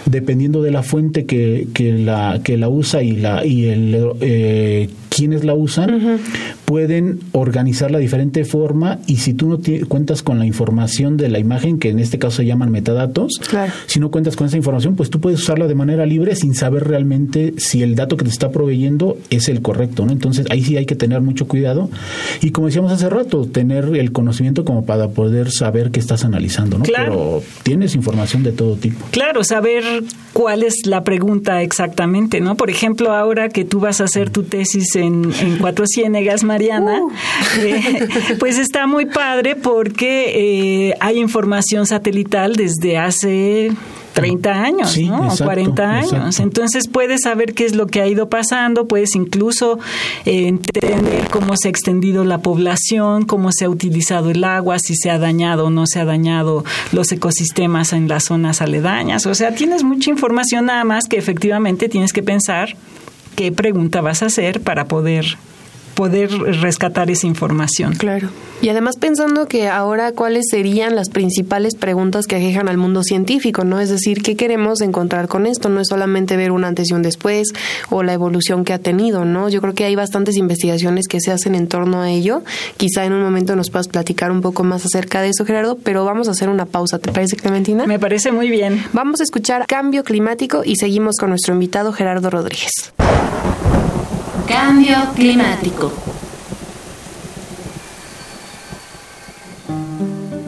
dependiendo 0.06 0.62
de 0.62 0.70
la 0.70 0.82
fuente 0.82 1.24
que, 1.26 1.68
que 1.74 1.83
la, 1.92 2.40
que 2.42 2.56
la 2.56 2.68
usa 2.68 3.02
y, 3.02 3.16
la, 3.16 3.44
y 3.44 3.66
el, 3.66 4.10
eh, 4.20 4.88
quienes 5.14 5.44
la 5.44 5.54
usan, 5.54 6.18
pueden 6.64 7.20
organizarla 7.32 7.98
de 7.98 8.04
diferente 8.04 8.44
forma 8.44 8.98
y 9.06 9.16
si 9.16 9.34
tú 9.34 9.48
no 9.48 9.60
cuentas 9.88 10.22
con 10.22 10.38
la 10.38 10.46
información 10.46 11.16
de 11.16 11.28
la 11.28 11.38
imagen, 11.38 11.78
que 11.78 11.90
en 11.90 11.98
este 11.98 12.18
caso 12.18 12.38
se 12.38 12.46
llaman 12.46 12.70
metadatos, 12.70 13.40
si 13.86 14.00
no 14.00 14.10
cuentas 14.10 14.36
con 14.36 14.46
esa 14.46 14.56
información, 14.56 14.96
pues 14.96 15.10
tú 15.10 15.20
puedes 15.20 15.40
usarla 15.40 15.66
de 15.66 15.74
manera 15.74 16.06
libre 16.06 16.34
sin 16.36 16.54
saber 16.54 16.88
realmente 16.88 17.54
si 17.58 17.82
el 17.82 17.94
dato 17.94 18.16
que 18.16 18.24
te 18.24 18.30
está 18.30 18.50
proveyendo 18.50 19.16
es 19.30 19.48
el 19.48 19.62
correcto, 19.62 20.04
¿no? 20.04 20.12
Entonces 20.12 20.46
ahí 20.50 20.62
sí 20.62 20.76
hay 20.76 20.86
que 20.86 20.96
tener 20.96 21.20
mucho 21.20 21.46
cuidado 21.46 21.90
y 22.40 22.50
como 22.50 22.66
decíamos 22.66 22.92
hace 22.92 23.08
rato, 23.08 23.46
tener 23.46 23.84
el 23.96 24.12
conocimiento 24.12 24.64
como 24.64 24.84
para 24.84 25.08
poder 25.08 25.50
saber 25.50 25.90
qué 25.90 26.00
estás 26.00 26.24
analizando, 26.24 26.78
¿no? 26.78 26.84
Pero 26.84 27.42
tienes 27.62 27.94
información 27.94 28.42
de 28.42 28.52
todo 28.52 28.76
tipo. 28.76 29.04
Claro, 29.10 29.44
saber 29.44 29.84
cuál 30.32 30.62
es 30.62 30.86
la 30.86 31.04
pregunta 31.04 31.62
exactamente, 31.62 32.40
¿no? 32.40 32.56
Por 32.56 32.70
ejemplo, 32.70 33.12
ahora 33.12 33.48
que 33.48 33.64
tú 33.64 33.80
vas 33.80 34.00
a 34.00 34.04
hacer 34.04 34.30
tu 34.30 34.42
tesis 34.42 34.96
en, 34.96 35.03
Cuatro 35.60 35.86
Ciénegas, 35.86 36.44
Mariana, 36.44 37.00
uh. 37.02 37.12
eh, 37.60 38.08
pues 38.38 38.58
está 38.58 38.86
muy 38.86 39.06
padre 39.06 39.56
porque 39.56 40.88
eh, 40.88 40.94
hay 41.00 41.18
información 41.18 41.86
satelital 41.86 42.56
desde 42.56 42.98
hace 42.98 43.70
30 44.14 44.52
años, 44.52 44.98
¿no? 44.98 45.28
o 45.28 45.36
40 45.36 45.90
años. 45.90 46.40
Entonces 46.40 46.88
puedes 46.88 47.22
saber 47.22 47.52
qué 47.52 47.66
es 47.66 47.74
lo 47.74 47.86
que 47.86 48.00
ha 48.00 48.06
ido 48.06 48.28
pasando, 48.28 48.86
puedes 48.86 49.14
incluso 49.14 49.78
eh, 50.24 50.48
entender 50.48 51.28
cómo 51.30 51.56
se 51.56 51.68
ha 51.68 51.70
extendido 51.70 52.24
la 52.24 52.38
población, 52.38 53.24
cómo 53.24 53.50
se 53.52 53.66
ha 53.66 53.68
utilizado 53.68 54.30
el 54.30 54.44
agua, 54.44 54.78
si 54.78 54.94
se 54.94 55.10
ha 55.10 55.18
dañado 55.18 55.66
o 55.66 55.70
no 55.70 55.86
se 55.86 56.00
ha 56.00 56.04
dañado 56.04 56.64
los 56.92 57.10
ecosistemas 57.12 57.92
en 57.92 58.08
las 58.08 58.24
zonas 58.24 58.62
aledañas. 58.62 59.26
O 59.26 59.34
sea, 59.34 59.54
tienes 59.54 59.82
mucha 59.82 60.10
información 60.10 60.66
nada 60.66 60.84
más 60.84 61.06
que 61.06 61.18
efectivamente 61.18 61.88
tienes 61.88 62.12
que 62.12 62.22
pensar 62.22 62.76
qué 63.34 63.52
pregunta 63.52 64.00
vas 64.00 64.22
a 64.22 64.26
hacer 64.26 64.60
para 64.60 64.86
poder 64.86 65.36
poder 65.94 66.30
rescatar 66.60 67.10
esa 67.10 67.26
información. 67.26 67.94
Claro. 67.94 68.28
Y 68.62 68.68
además 68.68 68.96
pensando 68.96 69.46
que 69.46 69.68
ahora 69.68 70.12
cuáles 70.12 70.46
serían 70.50 70.94
las 70.96 71.10
principales 71.10 71.74
preguntas 71.74 72.26
que 72.26 72.36
aquejan 72.36 72.68
al 72.68 72.78
mundo 72.78 73.02
científico, 73.02 73.64
¿no? 73.64 73.80
Es 73.80 73.90
decir, 73.90 74.22
¿qué 74.22 74.36
queremos 74.36 74.80
encontrar 74.80 75.28
con 75.28 75.46
esto? 75.46 75.68
No 75.68 75.80
es 75.80 75.88
solamente 75.88 76.36
ver 76.36 76.50
un 76.50 76.64
antes 76.64 76.90
y 76.90 76.94
un 76.94 77.02
después 77.02 77.48
o 77.90 78.02
la 78.02 78.14
evolución 78.14 78.64
que 78.64 78.72
ha 78.72 78.78
tenido, 78.78 79.24
¿no? 79.24 79.48
Yo 79.48 79.60
creo 79.60 79.74
que 79.74 79.84
hay 79.84 79.94
bastantes 79.96 80.36
investigaciones 80.36 81.08
que 81.08 81.20
se 81.20 81.30
hacen 81.30 81.54
en 81.54 81.68
torno 81.68 82.00
a 82.00 82.10
ello. 82.10 82.42
Quizá 82.76 83.04
en 83.04 83.12
un 83.12 83.22
momento 83.22 83.54
nos 83.54 83.70
puedas 83.70 83.88
platicar 83.88 84.30
un 84.30 84.40
poco 84.40 84.64
más 84.64 84.84
acerca 84.86 85.20
de 85.20 85.28
eso, 85.30 85.44
Gerardo, 85.44 85.76
pero 85.76 86.04
vamos 86.04 86.28
a 86.28 86.30
hacer 86.30 86.48
una 86.48 86.64
pausa, 86.64 86.98
¿te 86.98 87.12
parece, 87.12 87.36
Clementina? 87.36 87.86
Me 87.86 87.98
parece 87.98 88.32
muy 88.32 88.48
bien. 88.48 88.82
Vamos 88.92 89.20
a 89.20 89.24
escuchar 89.24 89.66
Cambio 89.66 90.04
Climático 90.04 90.62
y 90.64 90.76
seguimos 90.76 91.16
con 91.18 91.30
nuestro 91.30 91.52
invitado 91.52 91.92
Gerardo 91.92 92.30
Rodríguez. 92.30 92.93
Cambio 94.46 94.96
climático. 95.14 95.90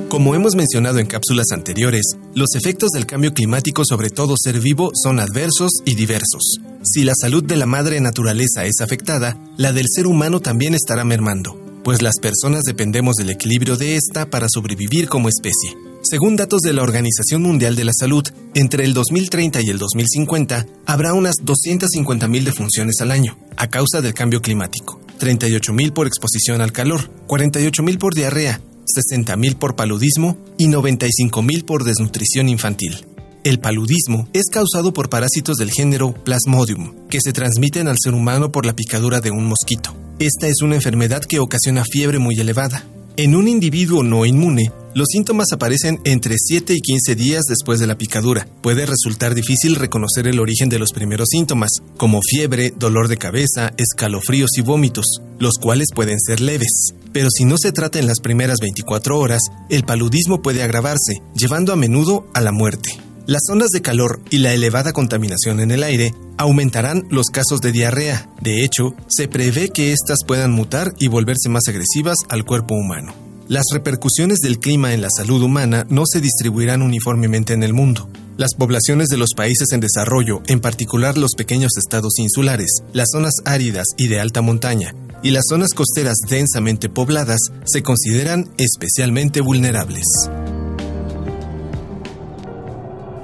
Como 0.09 0.35
hemos 0.35 0.55
mencionado 0.55 0.99
en 0.99 1.07
cápsulas 1.07 1.47
anteriores, 1.53 2.03
los 2.35 2.55
efectos 2.55 2.91
del 2.91 3.07
cambio 3.07 3.33
climático 3.33 3.85
sobre 3.87 4.11
todo 4.11 4.35
ser 4.37 4.61
vivo 4.61 4.91
son 4.95 5.19
adversos 5.19 5.71
y 5.87 5.95
diversos. 5.95 6.59
Si 6.83 7.05
la 7.05 7.15
salud 7.19 7.43
de 7.43 7.57
la 7.57 7.67
madre 7.67 8.01
naturaleza 8.01 8.67
es 8.67 8.81
afectada, 8.83 9.39
la 9.57 9.73
del 9.73 9.87
ser 9.89 10.07
humano 10.07 10.41
también 10.41 10.75
estará 10.75 11.05
mermando, 11.05 11.59
pues 11.83 12.03
las 12.03 12.19
personas 12.21 12.65
dependemos 12.65 13.17
del 13.17 13.31
equilibrio 13.31 13.77
de 13.77 13.97
esta 13.97 14.29
para 14.29 14.49
sobrevivir 14.51 15.09
como 15.09 15.31
especie. 15.31 15.86
Según 16.09 16.37
datos 16.37 16.61
de 16.61 16.73
la 16.73 16.85
Organización 16.85 17.43
Mundial 17.43 17.75
de 17.75 17.83
la 17.83 17.91
Salud, 17.93 18.23
entre 18.55 18.85
el 18.85 18.95
2030 18.95 19.61
y 19.63 19.71
el 19.71 19.79
2050 19.79 20.65
habrá 20.87 21.15
unas 21.15 21.35
250.000 21.45 22.45
defunciones 22.45 23.01
al 23.01 23.11
año 23.11 23.37
a 23.57 23.67
causa 23.71 24.01
del 24.01 24.15
cambio 24.15 24.41
climático, 24.41 25.01
38.000 25.19 25.93
por 25.93 26.07
exposición 26.07 26.61
al 26.61 26.71
calor, 26.71 27.11
48.000 27.27 27.99
por 27.99 28.15
diarrea, 28.15 28.61
60.000 28.87 29.57
por 29.57 29.75
paludismo 29.75 30.39
y 30.57 30.69
95.000 30.69 31.65
por 31.65 31.83
desnutrición 31.83 32.49
infantil. 32.49 33.05
El 33.43 33.59
paludismo 33.59 34.29
es 34.33 34.47
causado 34.47 34.93
por 34.93 35.09
parásitos 35.09 35.57
del 35.57 35.73
género 35.73 36.13
Plasmodium, 36.13 37.09
que 37.09 37.21
se 37.21 37.33
transmiten 37.33 37.89
al 37.89 37.97
ser 38.01 38.15
humano 38.15 38.53
por 38.53 38.65
la 38.65 38.77
picadura 38.77 39.21
de 39.21 39.33
un 39.33 39.47
mosquito. 39.47 39.97
Esta 40.21 40.47
es 40.47 40.63
una 40.63 40.77
enfermedad 40.77 41.23
que 41.25 41.41
ocasiona 41.41 41.83
fiebre 41.85 42.21
muy 42.21 42.39
elevada. 42.39 42.85
En 43.17 43.35
un 43.35 43.49
individuo 43.49 44.05
no 44.05 44.25
inmune, 44.25 44.71
los 44.97 45.09
síntomas 45.13 45.53
aparecen 45.53 46.01
entre 46.05 46.37
7 46.39 46.73
y 46.73 46.81
15 46.81 47.17
días 47.17 47.45
después 47.47 47.79
de 47.79 47.87
la 47.87 47.99
picadura. 47.99 48.49
Puede 48.63 48.87
resultar 48.87 49.35
difícil 49.35 49.75
reconocer 49.75 50.27
el 50.27 50.41
origen 50.41 50.71
de 50.71 50.79
los 50.79 50.95
primeros 50.95 51.29
síntomas, 51.33 51.69
como 51.99 52.21
fiebre, 52.27 52.73
dolor 52.75 53.09
de 53.09 53.19
cabeza, 53.19 53.75
escalofríos 53.77 54.57
y 54.57 54.63
vómitos, 54.63 55.21
los 55.39 55.57
cuales 55.61 55.89
pueden 55.95 56.19
ser 56.19 56.41
leves. 56.41 56.95
Pero 57.13 57.29
si 57.31 57.45
no 57.45 57.59
se 57.59 57.73
trata 57.73 57.99
en 57.99 58.07
las 58.07 58.21
primeras 58.21 58.57
24 58.63 59.19
horas, 59.19 59.43
el 59.69 59.85
paludismo 59.85 60.41
puede 60.41 60.63
agravarse, 60.63 61.21
llevando 61.35 61.75
a 61.75 61.77
menudo 61.77 62.27
a 62.33 62.41
la 62.41 62.53
muerte. 62.53 62.99
Las 63.27 63.43
ondas 63.51 63.73
de 63.73 63.83
calor 63.83 64.23
y 64.31 64.39
la 64.39 64.55
elevada 64.55 64.95
contaminación 64.95 65.61
en 65.61 65.73
el 65.73 65.83
aire 65.83 66.15
aumentarán 66.39 67.07
los 67.11 67.27
casos 67.27 67.61
de 67.61 67.73
diarrea. 67.73 68.31
De 68.41 68.65
hecho, 68.65 68.95
se 69.09 69.29
prevé 69.29 69.69
que 69.69 69.93
éstas 69.93 70.21
puedan 70.27 70.53
mutar 70.53 70.95
y 70.99 71.09
volverse 71.09 71.51
más 71.51 71.69
agresivas 71.69 72.17
al 72.31 72.47
cuerpo 72.47 72.75
humano. 72.75 73.26
Las 73.49 73.67
repercusiones 73.73 74.41
del 74.41 74.59
clima 74.59 74.93
en 74.93 75.01
la 75.01 75.09
salud 75.09 75.41
humana 75.41 75.87
no 75.89 76.03
se 76.05 76.21
distribuirán 76.21 76.83
uniformemente 76.83 77.53
en 77.53 77.63
el 77.63 77.73
mundo. 77.73 78.09
Las 78.37 78.55
poblaciones 78.55 79.07
de 79.07 79.19
los 79.19 79.35
países 79.37 79.71
en 79.71 79.79
desarrollo, 79.79 80.43
en 80.49 80.59
particular 80.59 81.17
los 81.17 81.35
pequeños 81.37 81.77
estados 81.77 82.19
insulares, 82.19 82.83
las 82.93 83.11
zonas 83.13 83.35
áridas 83.45 83.87
y 83.97 84.09
de 84.09 84.19
alta 84.19 84.43
montaña, 84.43 84.97
y 85.23 85.31
las 85.31 85.45
zonas 85.49 85.75
costeras 85.75 86.17
densamente 86.29 86.89
pobladas, 86.89 87.39
se 87.65 87.85
consideran 87.85 88.51
especialmente 88.59 89.41
vulnerables. 89.41 90.05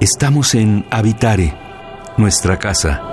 Estamos 0.01 0.55
en 0.55 0.85
Habitare, 0.91 1.53
nuestra 2.17 2.61
casa 2.61 3.12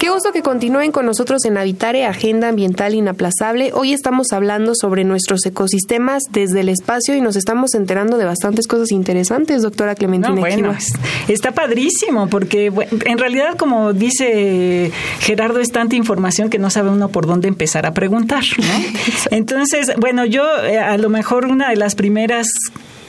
Qué 0.00 0.08
gusto 0.08 0.32
que 0.32 0.40
continúen 0.40 0.92
con 0.92 1.04
nosotros 1.04 1.44
en 1.44 1.58
Habitare, 1.58 2.06
Agenda 2.06 2.48
Ambiental 2.48 2.94
Inaplazable. 2.94 3.72
Hoy 3.74 3.92
estamos 3.92 4.28
hablando 4.32 4.72
sobre 4.74 5.04
nuestros 5.04 5.44
ecosistemas 5.44 6.22
desde 6.30 6.60
el 6.60 6.70
espacio 6.70 7.14
y 7.14 7.20
nos 7.20 7.36
estamos 7.36 7.74
enterando 7.74 8.16
de 8.16 8.24
bastantes 8.24 8.66
cosas 8.66 8.92
interesantes, 8.92 9.60
doctora 9.60 9.94
Clementina. 9.94 10.34
No, 10.34 10.40
bueno, 10.40 10.74
está 11.28 11.52
padrísimo 11.52 12.28
porque 12.30 12.72
en 13.04 13.18
realidad, 13.18 13.58
como 13.58 13.92
dice 13.92 14.90
Gerardo, 15.18 15.60
es 15.60 15.70
tanta 15.70 15.96
información 15.96 16.48
que 16.48 16.58
no 16.58 16.70
sabe 16.70 16.88
uno 16.88 17.10
por 17.10 17.26
dónde 17.26 17.48
empezar 17.48 17.84
a 17.84 17.92
preguntar. 17.92 18.42
Entonces, 19.30 19.92
bueno, 19.98 20.24
yo 20.24 20.44
eh, 20.64 20.78
a 20.78 20.96
lo 20.96 21.10
mejor 21.10 21.44
una 21.44 21.68
de 21.68 21.76
las 21.76 21.94
primeras 21.94 22.48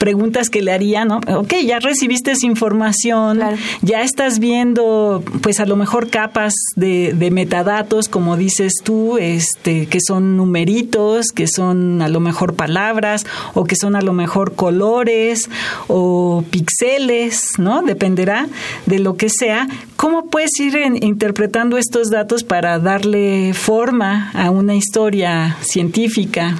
preguntas 0.02 0.50
que 0.50 0.62
le 0.62 0.72
haría, 0.72 1.04
¿no? 1.04 1.20
Ok, 1.28 1.54
ya 1.64 1.78
recibiste 1.78 2.32
esa 2.32 2.44
información, 2.44 3.38
ya 3.82 4.02
estás 4.02 4.40
viendo, 4.40 5.22
pues 5.42 5.60
a 5.60 5.64
lo 5.64 5.76
mejor 5.76 6.10
capas 6.10 6.54
de, 6.74 7.12
de 7.16 7.30
metadatos, 7.30 8.08
como 8.08 8.36
dices 8.36 8.72
tú, 8.82 9.16
este, 9.18 9.86
que 9.86 10.00
son 10.04 10.36
numeritos, 10.36 11.26
que 11.30 11.46
son 11.46 12.02
a 12.02 12.08
lo 12.08 12.18
mejor 12.18 12.54
palabras, 12.54 13.26
o 13.54 13.62
que 13.62 13.76
son 13.76 13.94
a 13.94 14.02
lo 14.02 14.12
mejor 14.12 14.56
colores, 14.56 15.48
o 15.86 16.42
píxeles, 16.50 17.40
¿no? 17.58 17.82
Dependerá 17.82 18.48
de 18.86 18.98
lo 18.98 19.16
que 19.16 19.28
sea. 19.30 19.68
¿Cómo 19.94 20.26
puedes 20.30 20.58
ir 20.58 20.76
interpretando 21.00 21.78
estos 21.78 22.10
datos 22.10 22.42
para 22.42 22.80
darle 22.80 23.54
forma 23.54 24.32
a 24.34 24.50
una 24.50 24.74
historia 24.74 25.58
científica? 25.60 26.56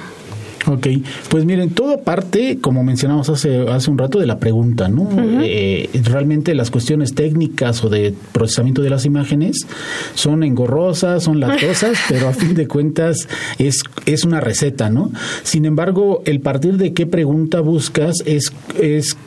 Ok, 0.67 0.87
pues 1.29 1.45
miren, 1.45 1.71
todo 1.71 2.01
parte, 2.01 2.59
como 2.59 2.83
mencionamos 2.83 3.29
hace, 3.29 3.67
hace 3.69 3.91
un 3.91 3.97
rato, 3.97 4.19
de 4.19 4.25
la 4.25 4.39
pregunta, 4.39 4.87
¿no? 4.87 5.09
Eh, 5.41 5.89
realmente 6.03 6.55
las 6.55 6.71
cuestiones 6.71 7.15
técnicas 7.15 7.83
o 7.83 7.89
de 7.89 8.13
procesamiento 8.31 8.81
de 8.81 8.89
las 8.89 9.05
imágenes 9.05 9.65
son 10.13 10.43
engorrosas, 10.43 11.23
son 11.23 11.39
latosas, 11.39 11.97
pero 12.09 12.29
a 12.29 12.33
fin 12.33 12.53
de 12.53 12.67
cuentas 12.67 13.27
es, 13.57 13.83
es 14.05 14.23
una 14.23 14.39
receta, 14.39 14.89
¿no? 14.89 15.11
Sin 15.43 15.65
embargo, 15.65 16.21
el 16.25 16.39
partir 16.39 16.77
de 16.77 16.93
qué 16.93 17.05
pregunta 17.05 17.59
buscas 17.59 18.23
es, 18.25 18.53
es 18.79 19.17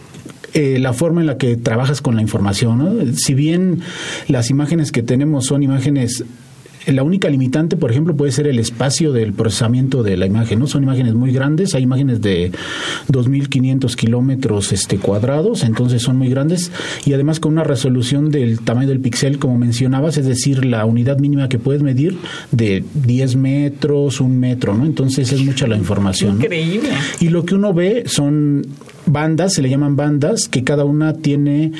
eh, 0.55 0.78
la 0.78 0.95
forma 0.95 1.21
en 1.21 1.26
la 1.26 1.37
que 1.37 1.57
trabajas 1.57 2.00
con 2.00 2.16
la 2.16 2.23
información. 2.23 2.78
¿no? 2.78 3.12
Si 3.14 3.35
bien 3.35 3.81
las 4.26 4.49
imágenes 4.49 4.90
que 4.90 5.02
tenemos 5.02 5.45
son 5.45 5.62
imágenes 5.62 6.25
la 6.87 7.02
única 7.02 7.28
limitante, 7.28 7.76
por 7.76 7.90
ejemplo, 7.90 8.16
puede 8.16 8.33
ser 8.33 8.47
el 8.47 8.59
espacio 8.59 9.12
del 9.12 9.33
procesamiento 9.33 10.02
de 10.02 10.16
la 10.16 10.26
imagen, 10.26 10.59
¿no? 10.59 10.66
Son 10.66 10.83
imágenes 10.83 11.14
muy 11.14 11.33
grandes, 11.33 11.75
hay 11.75 11.83
imágenes 11.83 12.21
de 12.21 12.52
2.500 13.11 13.95
kilómetros 13.97 14.73
este, 14.73 14.99
cuadrados, 14.99 15.64
entonces 15.64 16.02
son 16.02 16.16
muy 16.16 16.28
grandes 16.28 16.71
y 17.05 17.12
además 17.12 17.40
con 17.40 17.52
una 17.52 17.64
resolución 17.64 18.31
del 18.31 18.61
tamaño 18.61 18.88
del 18.88 19.00
píxel, 19.00 19.38
como 19.38 19.59
mencionabas, 19.59 20.16
es 20.16 20.26
decir, 20.26 20.64
la 20.64 20.85
unidad 20.85 21.19
mínima 21.19 21.49
que 21.49 21.59
puedes 21.59 21.83
medir 21.83 22.16
de 22.52 22.85
10 22.95 23.37
metros, 23.37 24.21
un 24.21 24.38
metro, 24.38 24.75
¿no? 24.75 24.87
Entonces 24.87 25.33
es 25.33 25.43
mucha 25.43 25.66
la 25.66 25.76
información. 25.76 26.37
Increíble. 26.37 26.90
Y 27.21 27.28
lo 27.28 27.45
que 27.45 27.55
uno 27.55 27.73
ve 27.75 28.05
son 28.07 28.66
bandas, 29.07 29.55
se 29.55 29.63
le 29.63 29.71
llaman 29.71 29.97
bandas, 29.97 30.49
que 30.49 30.65
cada 30.65 30.85
una 30.85 31.15
tiene 31.15 31.73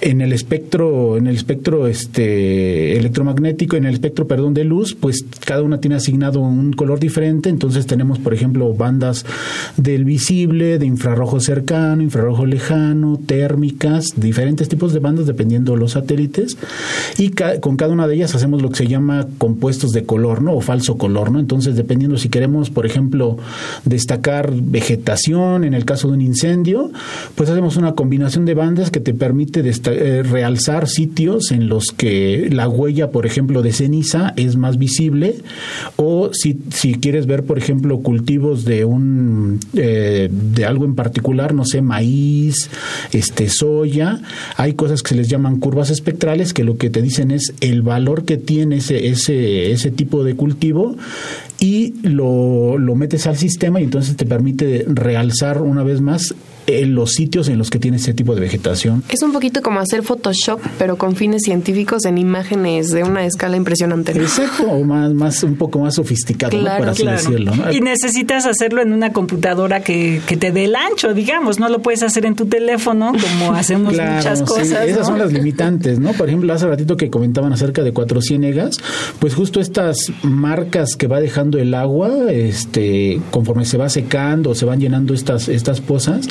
en 0.00 0.20
el 0.20 0.32
espectro, 0.32 1.16
en 1.16 1.26
el 1.26 1.36
espectro 1.36 1.86
este 1.86 2.96
electromagnético, 2.98 3.76
en 3.76 3.86
el 3.86 3.94
espectro, 3.94 4.26
perdón, 4.26 4.54
de 4.54 4.64
luz, 4.64 4.94
pues 4.94 5.24
cada 5.44 5.62
una 5.62 5.80
tiene 5.80 5.96
asignado 5.96 6.40
un 6.40 6.72
color 6.72 7.00
diferente. 7.00 7.48
Entonces 7.48 7.86
tenemos, 7.86 8.18
por 8.18 8.34
ejemplo, 8.34 8.72
bandas 8.74 9.24
del 9.76 10.04
visible, 10.04 10.78
de 10.78 10.86
infrarrojo 10.86 11.40
cercano, 11.40 12.02
infrarrojo 12.02 12.46
lejano, 12.46 13.18
térmicas, 13.24 14.12
diferentes 14.16 14.68
tipos 14.68 14.92
de 14.92 15.00
bandas 15.00 15.26
dependiendo 15.26 15.72
de 15.72 15.78
los 15.78 15.92
satélites. 15.92 16.56
Y 17.18 17.30
con 17.60 17.76
cada 17.76 17.92
una 17.92 18.06
de 18.06 18.16
ellas 18.16 18.34
hacemos 18.34 18.62
lo 18.62 18.70
que 18.70 18.76
se 18.76 18.86
llama 18.86 19.26
compuestos 19.38 19.92
de 19.92 20.04
color, 20.04 20.42
¿no? 20.42 20.54
O 20.54 20.60
falso 20.60 20.98
color, 20.98 21.30
¿no? 21.30 21.40
Entonces, 21.40 21.76
dependiendo 21.76 22.18
si 22.18 22.28
queremos, 22.28 22.70
por 22.70 22.86
ejemplo, 22.86 23.38
destacar 23.84 24.52
vegetación, 24.54 25.64
en 25.64 25.74
el 25.74 25.84
caso 25.84 26.08
de 26.08 26.14
un 26.14 26.20
incendio, 26.20 26.73
pues 27.34 27.50
hacemos 27.50 27.76
una 27.76 27.94
combinación 27.94 28.44
de 28.44 28.54
bandas 28.54 28.90
que 28.90 29.00
te 29.00 29.14
permite 29.14 29.62
eh, 29.62 30.22
realzar 30.22 30.88
sitios 30.88 31.50
en 31.50 31.68
los 31.68 31.86
que 31.86 32.48
la 32.52 32.68
huella, 32.68 33.10
por 33.10 33.26
ejemplo, 33.26 33.62
de 33.62 33.72
ceniza 33.72 34.32
es 34.36 34.56
más 34.56 34.78
visible 34.78 35.36
o 35.96 36.30
si, 36.32 36.54
quieres 36.94 37.26
ver, 37.26 37.44
por 37.44 37.58
ejemplo, 37.58 38.00
cultivos 38.00 38.64
de 38.64 38.84
un 38.84 39.60
eh, 39.74 40.28
de 40.30 40.64
algo 40.64 40.84
en 40.84 40.94
particular, 40.94 41.54
no 41.54 41.64
sé, 41.64 41.82
maíz, 41.82 42.70
este 43.12 43.48
soya, 43.48 44.20
hay 44.56 44.74
cosas 44.74 45.02
que 45.02 45.10
se 45.10 45.14
les 45.16 45.28
llaman 45.28 45.58
curvas 45.58 45.90
espectrales 45.90 46.52
que 46.52 46.64
lo 46.64 46.76
que 46.76 46.90
te 46.90 47.02
dicen 47.02 47.30
es 47.30 47.54
el 47.60 47.82
valor 47.82 48.24
que 48.24 48.36
tiene 48.36 48.76
ese 48.76 49.08
ese 49.08 49.72
ese 49.72 49.90
tipo 49.90 50.24
de 50.24 50.34
cultivo 50.34 50.96
y 51.58 51.94
lo, 52.02 52.78
lo 52.78 52.94
metes 52.94 53.26
al 53.26 53.36
sistema 53.36 53.80
y 53.80 53.84
entonces 53.84 54.16
te 54.16 54.26
permite 54.26 54.84
realzar 54.88 55.62
una 55.62 55.82
vez 55.82 56.00
más 56.00 56.34
en 56.66 56.94
los 56.94 57.12
sitios 57.12 57.48
en 57.48 57.58
los 57.58 57.70
que 57.70 57.78
tiene 57.78 57.98
ese 57.98 58.14
tipo 58.14 58.34
de 58.34 58.40
vegetación. 58.40 59.02
Es 59.08 59.22
un 59.22 59.32
poquito 59.32 59.62
como 59.62 59.80
hacer 59.80 60.02
Photoshop, 60.02 60.60
pero 60.78 60.96
con 60.96 61.16
fines 61.16 61.42
científicos 61.42 62.04
en 62.04 62.18
imágenes 62.18 62.90
de 62.90 63.02
una 63.02 63.24
escala 63.26 63.56
impresionante. 63.56 64.12
Exacto, 64.12 64.64
o 64.64 64.84
más, 64.84 65.12
más 65.12 65.42
un 65.42 65.56
poco 65.56 65.78
más 65.78 65.94
sofisticado, 65.94 66.58
por 66.58 66.88
así 66.88 67.06
decirlo. 67.06 67.52
Y 67.72 67.80
necesitas 67.80 68.46
hacerlo 68.46 68.82
en 68.82 68.92
una 68.92 69.12
computadora 69.12 69.80
que, 69.80 70.20
que, 70.26 70.36
te 70.36 70.52
dé 70.52 70.64
el 70.64 70.76
ancho, 70.76 71.14
digamos, 71.14 71.58
no 71.58 71.68
lo 71.68 71.80
puedes 71.80 72.02
hacer 72.02 72.26
en 72.26 72.34
tu 72.34 72.46
teléfono 72.46 73.12
como 73.12 73.52
hacemos 73.54 73.92
muchas 73.92 74.42
cosas. 74.42 74.86
esas 74.86 75.06
son 75.06 75.18
las 75.18 75.32
limitantes, 75.32 75.98
¿no? 75.98 76.12
Por 76.12 76.28
ejemplo, 76.28 76.52
hace 76.52 76.66
ratito 76.66 76.96
que 76.96 77.10
comentaban 77.10 77.52
acerca 77.52 77.82
de 77.82 77.92
cuatro 77.92 78.20
ciénegas, 78.20 78.78
pues 79.18 79.34
justo 79.34 79.60
estas 79.60 80.12
marcas 80.22 80.96
que 80.96 81.06
va 81.06 81.20
dejando 81.20 81.58
el 81.58 81.74
agua, 81.74 82.10
este, 82.30 83.20
conforme 83.30 83.64
se 83.64 83.76
va 83.76 83.88
secando, 83.88 84.54
se 84.54 84.64
van 84.64 84.80
llenando 84.80 85.14
estas, 85.14 85.48
estas 85.48 85.80
pozas, 85.80 86.28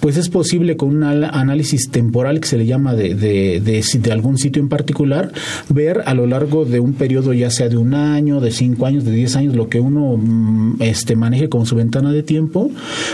pues 0.00 0.16
es 0.16 0.28
posible 0.28 0.76
con 0.76 0.96
un 0.96 1.02
análisis 1.04 1.90
temporal 1.90 2.40
que 2.40 2.48
se 2.48 2.58
le 2.58 2.66
llama 2.66 2.94
de, 2.94 3.14
de, 3.14 3.60
de, 3.60 4.12
algún 4.12 4.38
sitio 4.38 4.60
en 4.60 4.68
particular, 4.68 5.32
ver 5.68 6.02
a 6.06 6.14
lo 6.14 6.26
largo 6.26 6.64
de 6.64 6.80
un 6.80 6.94
periodo 6.94 7.32
ya 7.32 7.50
sea 7.50 7.68
de 7.68 7.76
un 7.76 7.94
año, 7.94 8.40
de 8.40 8.50
cinco 8.50 8.86
años, 8.86 9.04
de 9.04 9.12
diez 9.12 9.36
años, 9.36 9.54
lo 9.54 9.68
que 9.68 9.80
uno 9.80 10.16
mm, 10.16 10.76
este, 10.80 11.16
maneje 11.16 11.48
como 11.48 11.66
su 11.66 11.76
ventana 11.76 12.12
de 12.12 12.22
tiempo, 12.22 12.70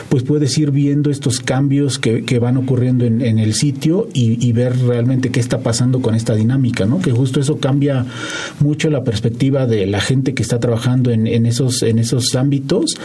pues 0.08 0.22
puedes 0.22 0.56
ir 0.58 0.70
viendo 0.70 1.10
estos 1.10 1.40
cambios 1.40 1.98
que, 1.98 2.24
que 2.24 2.38
van 2.38 2.56
ocurriendo 2.56 3.04
en, 3.04 3.20
en 3.22 3.38
el 3.38 3.54
sitio 3.54 4.08
y, 4.12 4.44
y, 4.46 4.52
ver 4.52 4.76
realmente 4.78 5.30
qué 5.30 5.40
está 5.40 5.60
pasando 5.60 6.00
con 6.00 6.14
esta 6.14 6.34
dinámica, 6.34 6.86
¿no? 6.86 7.00
Que 7.00 7.12
justo 7.12 7.40
eso 7.40 7.58
cambia 7.58 8.06
mucho 8.60 8.90
la 8.90 9.04
perspectiva 9.04 9.66
de 9.66 9.86
la 9.86 10.00
gente 10.00 10.34
que 10.34 10.42
está 10.42 10.58
trabajando 10.58 11.10
en, 11.10 11.26
en 11.26 11.46
esos, 11.46 11.82
en 11.82 11.98
esos 11.98 12.34
ámbitos, 12.34 12.96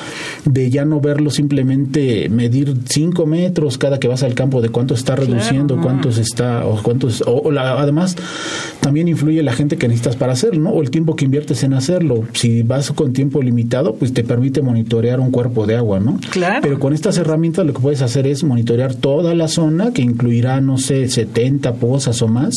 de 0.45 0.69
ya 0.69 0.85
no 0.85 0.99
verlo 0.99 1.29
simplemente 1.29 2.29
medir 2.29 2.75
cinco 2.85 3.25
meses 3.25 3.42
cada 3.77 3.99
que 3.99 4.07
vas 4.07 4.23
al 4.23 4.33
campo 4.33 4.61
de 4.61 4.69
cuánto 4.69 4.93
está 4.93 5.15
reduciendo, 5.15 5.79
cuántos 5.81 6.17
está, 6.17 6.65
o 6.65 6.81
cuántos, 6.81 7.23
o, 7.25 7.51
además 7.51 8.15
también 8.79 9.07
influye 9.07 9.41
la 9.43 9.53
gente 9.53 9.77
que 9.77 9.87
necesitas 9.87 10.15
para 10.15 10.33
hacerlo, 10.33 10.61
¿no? 10.61 10.69
O 10.71 10.81
el 10.81 10.91
tiempo 10.91 11.15
que 11.15 11.25
inviertes 11.25 11.63
en 11.63 11.73
hacerlo. 11.73 12.23
Si 12.33 12.63
vas 12.63 12.91
con 12.91 13.13
tiempo 13.13 13.41
limitado, 13.41 13.95
pues 13.95 14.13
te 14.13 14.23
permite 14.23 14.61
monitorear 14.61 15.19
un 15.19 15.31
cuerpo 15.31 15.65
de 15.65 15.75
agua, 15.75 15.99
¿no? 15.99 16.19
Claro. 16.29 16.59
Pero 16.61 16.79
con 16.79 16.93
estas 16.93 17.17
herramientas 17.17 17.65
lo 17.65 17.73
que 17.73 17.79
puedes 17.79 18.01
hacer 18.01 18.27
es 18.27 18.43
monitorear 18.43 18.95
toda 18.95 19.33
la 19.35 19.47
zona, 19.47 19.91
que 19.91 20.01
incluirá, 20.01 20.61
no 20.61 20.77
sé, 20.77 21.07
70 21.07 21.73
pozas 21.75 22.21
o 22.21 22.27
más, 22.27 22.55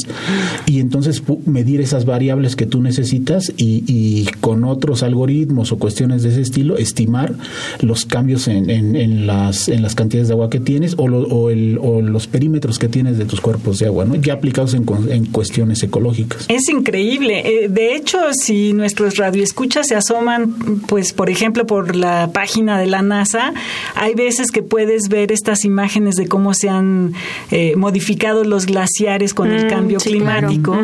y 0.66 0.81
entonces 0.81 1.22
medir 1.46 1.81
esas 1.81 2.05
variables 2.05 2.57
que 2.57 2.66
tú 2.66 2.83
necesitas 2.83 3.53
y, 3.57 3.85
y 3.87 4.27
con 4.40 4.64
otros 4.64 5.03
algoritmos 5.03 5.72
o 5.72 5.79
cuestiones 5.79 6.22
de 6.22 6.31
ese 6.31 6.40
estilo, 6.40 6.77
estimar 6.77 7.35
los 7.81 8.05
cambios 8.05 8.49
en, 8.49 8.70
en, 8.70 8.96
en, 8.96 9.27
las, 9.27 9.68
en 9.68 9.83
las 9.83 9.94
cantidades 9.94 10.29
de 10.29 10.35
agua 10.35 10.51
que 10.51 10.61
tienes 10.61 10.76
o, 10.97 11.05
o, 11.05 11.51
el, 11.51 11.79
o, 11.81 12.01
los 12.01 12.27
perímetros 12.27 12.79
que 12.79 12.89
tienes 12.89 13.19
de 13.19 13.25
tus 13.25 13.41
cuerpos 13.41 13.79
de 13.79 13.87
agua, 13.87 14.05
¿no? 14.05 14.15
ya 14.17 14.35
aplicados 14.35 14.75
en, 14.75 14.85
en 15.11 15.27
cuestiones 15.27 15.83
ecológicas. 15.83 16.47
Es 16.49 16.69
increíble. 16.69 17.65
Eh, 17.65 17.69
de 17.69 17.95
hecho, 17.95 18.19
si 18.33 18.73
nuestros 18.73 19.17
radioescuchas 19.17 19.89
se 19.89 19.95
asoman, 19.95 20.55
pues 20.89 21.12
por 21.12 21.31
ejemplo, 21.31 21.67
por 21.67 21.97
la 21.97 22.31
página 22.33 22.79
de 22.79 22.87
la 22.87 23.03
NASA, 23.03 23.53
hay 23.95 24.15
veces 24.15 24.51
que 24.51 24.62
puedes 24.62 25.09
ver 25.09 25.33
estas 25.33 25.65
imágenes 25.65 26.17
de 26.17 26.27
cómo 26.29 26.55
se 26.55 26.69
han 26.69 27.15
eh, 27.51 27.75
modificado 27.77 28.45
los 28.45 28.67
glaciares 28.67 29.35
con 29.35 29.51
el 29.51 29.67
mm, 29.67 29.69
cambio 29.69 29.99
climático. 29.99 30.77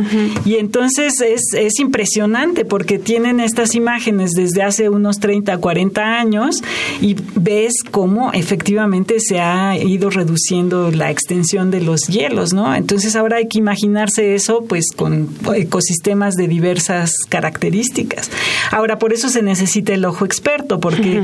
Y 0.45 0.57
entonces 0.57 1.21
es, 1.21 1.55
es 1.55 1.79
impresionante 1.79 2.65
porque 2.65 2.99
tienen 2.99 3.41
estas 3.41 3.75
imágenes 3.75 4.33
desde 4.33 4.63
hace 4.63 4.89
unos 4.89 5.19
30, 5.19 5.59
40 5.59 6.03
años 6.19 6.63
y 7.01 7.17
ves 7.35 7.75
cómo 7.91 8.33
efectivamente 8.33 9.21
se 9.21 9.41
ha 9.41 9.77
ido 9.83 10.11
reduciendo 10.11 10.91
la 10.91 11.11
extensión 11.11 11.71
de 11.71 11.81
los 11.81 12.03
hielos, 12.09 12.53
¿no? 12.53 12.75
Entonces 12.75 13.17
ahora 13.17 13.37
hay 13.37 13.49
que 13.49 13.59
imaginarse 13.59 14.35
eso 14.35 14.65
pues 14.69 14.87
con 14.95 15.29
ecosistemas 15.55 16.35
de 16.35 16.49
diversas 16.49 17.13
características. 17.29 18.31
Ahora 18.71 18.99
por 18.99 19.13
eso 19.13 19.29
se 19.29 19.43
necesita 19.43 19.95
el 19.95 20.05
ojo 20.05 20.25
experto 20.25 20.81
porque 20.81 21.23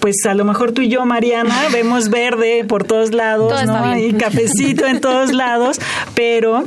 pues 0.00 0.16
a 0.26 0.34
lo 0.34 0.44
mejor 0.44 0.72
tú 0.72 0.82
y 0.82 0.88
yo, 0.88 1.04
Mariana, 1.04 1.68
vemos 1.72 2.08
verde 2.08 2.64
por 2.66 2.84
todos 2.84 3.12
lados, 3.12 3.64
¿no? 3.66 3.98
Y 3.98 4.12
cafecito 4.14 4.86
en 4.86 5.00
todos 5.00 5.32
lados, 5.32 5.78
pero 6.14 6.64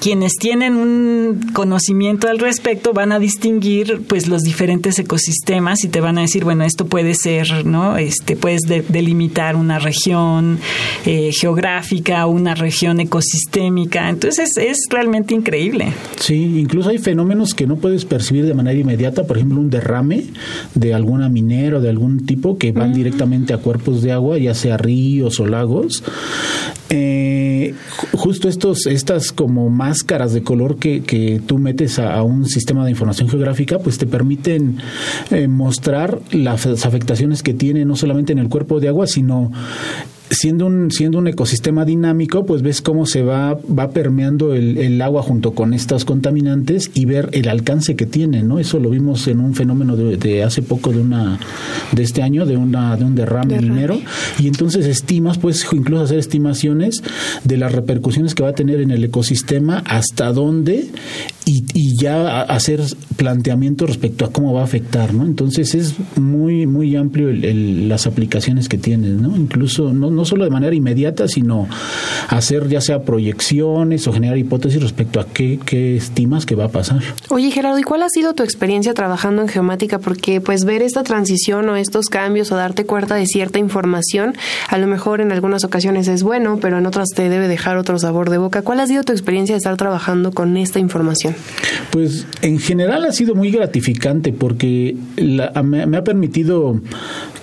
quienes 0.00 0.34
tienen 0.34 0.76
un 0.76 1.50
conocimiento 1.52 2.28
al 2.28 2.38
respecto 2.38 2.92
van 2.92 3.12
a 3.12 3.18
distinguir 3.18 4.02
pues 4.08 4.28
los 4.28 4.42
diferentes 4.42 4.98
ecosistemas 4.98 5.84
y 5.84 5.88
te 5.88 6.00
van 6.00 6.18
a 6.18 6.22
decir, 6.22 6.44
bueno, 6.44 6.64
esto 6.64 6.86
puede 6.86 7.14
ser, 7.14 7.66
¿no? 7.66 7.96
Este, 7.96 8.36
puedes 8.36 8.62
delimitar 8.62 9.56
una 9.56 9.78
región 9.78 10.58
eh, 11.04 11.30
geográfica, 11.32 12.26
una 12.26 12.54
región 12.54 13.00
ecosistémica. 13.00 14.08
Entonces 14.08 14.56
es 14.56 14.78
realmente 14.90 15.34
increíble. 15.34 15.92
Sí, 16.16 16.58
incluso 16.58 16.90
hay 16.90 16.98
fenómenos 16.98 17.54
que 17.54 17.66
no 17.66 17.76
puedes 17.76 18.04
percibir 18.04 18.46
de 18.46 18.54
manera 18.54 18.78
inmediata, 18.78 19.26
por 19.26 19.36
ejemplo, 19.36 19.60
un 19.60 19.70
derrame 19.70 20.24
de 20.74 20.94
alguna 20.94 21.28
minera 21.28 21.78
o 21.78 21.80
de 21.80 21.90
algún 21.90 22.26
tipo 22.26 22.58
que 22.58 22.72
van 22.72 22.92
directamente 22.92 23.52
a 23.52 23.58
cuerpos 23.58 24.02
de 24.02 24.12
agua, 24.12 24.38
ya 24.38 24.54
sea 24.54 24.76
ríos 24.76 25.40
o 25.40 25.46
lagos. 25.46 26.02
Eh, 26.90 27.74
justo 28.12 28.48
estos, 28.48 28.86
estas 28.86 29.32
como 29.32 29.68
máscaras 29.88 30.34
de 30.34 30.42
color 30.42 30.76
que, 30.76 31.02
que 31.02 31.40
tú 31.46 31.56
metes 31.56 31.98
a, 31.98 32.22
un 32.22 32.44
sistema 32.46 32.84
de 32.84 32.90
información 32.90 33.28
geográfica, 33.28 33.78
pues 33.78 33.96
te 33.96 34.06
permiten 34.06 34.76
eh, 35.30 35.48
mostrar 35.48 36.20
las 36.30 36.66
afectaciones 36.66 37.42
que 37.42 37.54
tiene 37.54 37.86
no 37.86 37.96
solamente 37.96 38.32
en 38.32 38.38
el 38.38 38.50
cuerpo 38.50 38.80
de 38.80 38.88
agua, 38.88 39.06
sino 39.06 39.50
siendo 40.30 40.66
un, 40.66 40.90
siendo 40.90 41.18
un 41.18 41.28
ecosistema 41.28 41.84
dinámico, 41.84 42.44
pues 42.44 42.62
ves 42.62 42.82
cómo 42.82 43.06
se 43.06 43.22
va, 43.22 43.54
va 43.54 43.90
permeando 43.90 44.54
el, 44.54 44.78
el, 44.78 45.00
agua 45.02 45.22
junto 45.22 45.52
con 45.52 45.74
estos 45.74 46.04
contaminantes 46.04 46.90
y 46.94 47.04
ver 47.04 47.30
el 47.32 47.48
alcance 47.48 47.96
que 47.96 48.06
tiene, 48.06 48.42
¿no? 48.42 48.58
Eso 48.58 48.78
lo 48.78 48.90
vimos 48.90 49.26
en 49.28 49.40
un 49.40 49.54
fenómeno 49.54 49.96
de, 49.96 50.42
hace 50.42 50.62
poco 50.62 50.92
de 50.92 51.00
una, 51.00 51.38
de 51.92 52.02
este 52.02 52.22
año, 52.22 52.46
de 52.46 52.56
una, 52.56 52.96
de 52.96 53.04
un 53.04 53.14
derrame, 53.14 53.60
minero, 53.60 54.00
y 54.38 54.48
entonces 54.48 54.86
estimas, 54.86 55.38
puedes 55.38 55.66
incluso 55.72 56.04
hacer 56.04 56.18
estimaciones 56.18 57.02
de 57.44 57.56
las 57.56 57.72
repercusiones 57.72 58.34
que 58.34 58.42
va 58.42 58.50
a 58.50 58.54
tener 58.54 58.80
en 58.80 58.90
el 58.90 59.04
ecosistema, 59.04 59.82
hasta 59.86 60.32
dónde, 60.32 60.88
y, 61.48 61.64
y 61.72 61.96
ya 61.96 62.42
hacer 62.42 62.82
planteamientos 63.16 63.88
respecto 63.88 64.26
a 64.26 64.30
cómo 64.30 64.52
va 64.52 64.60
a 64.60 64.64
afectar, 64.64 65.14
¿no? 65.14 65.24
Entonces 65.24 65.74
es 65.74 65.94
muy, 66.18 66.66
muy 66.66 66.94
amplio 66.94 67.30
el, 67.30 67.88
las 67.88 68.06
aplicaciones 68.06 68.68
que 68.68 68.76
tiene, 68.76 69.08
¿no? 69.08 69.34
Incluso 69.34 69.94
no 69.94 70.10
no 70.10 70.26
solo 70.26 70.44
de 70.44 70.50
manera 70.50 70.76
inmediata, 70.76 71.26
sino 71.26 71.66
hacer 72.28 72.68
ya 72.68 72.82
sea 72.82 73.02
proyecciones 73.02 74.06
o 74.06 74.12
generar 74.12 74.36
hipótesis 74.36 74.82
respecto 74.82 75.20
a 75.20 75.26
qué, 75.26 75.58
qué 75.64 75.96
estimas 75.96 76.44
que 76.44 76.54
va 76.54 76.64
a 76.64 76.68
pasar. 76.68 77.00
Oye 77.30 77.50
Gerardo, 77.50 77.78
¿y 77.78 77.82
cuál 77.82 78.02
ha 78.02 78.10
sido 78.10 78.34
tu 78.34 78.42
experiencia 78.42 78.92
trabajando 78.92 79.40
en 79.40 79.48
geomática? 79.48 79.98
Porque 79.98 80.42
pues 80.42 80.66
ver 80.66 80.82
esta 80.82 81.02
transición 81.02 81.66
o 81.70 81.76
estos 81.76 82.08
cambios 82.08 82.52
o 82.52 82.56
darte 82.56 82.84
cuenta 82.84 83.14
de 83.14 83.24
cierta 83.24 83.58
información, 83.58 84.34
a 84.68 84.76
lo 84.76 84.86
mejor 84.86 85.22
en 85.22 85.32
algunas 85.32 85.64
ocasiones 85.64 86.08
es 86.08 86.22
bueno, 86.22 86.58
pero 86.60 86.76
en 86.76 86.84
otras 86.84 87.08
te 87.14 87.30
debe 87.30 87.48
dejar 87.48 87.78
otro 87.78 87.98
sabor 87.98 88.28
de 88.28 88.36
boca. 88.36 88.60
¿Cuál 88.60 88.80
ha 88.80 88.86
sido 88.86 89.02
tu 89.02 89.12
experiencia 89.12 89.54
de 89.54 89.58
estar 89.58 89.78
trabajando 89.78 90.32
con 90.32 90.58
esta 90.58 90.78
información? 90.78 91.37
Pues 91.90 92.26
en 92.42 92.58
general 92.58 93.04
ha 93.04 93.12
sido 93.12 93.34
muy 93.34 93.50
gratificante 93.50 94.32
porque 94.32 94.96
me 95.16 95.96
ha 95.96 96.04
permitido 96.04 96.80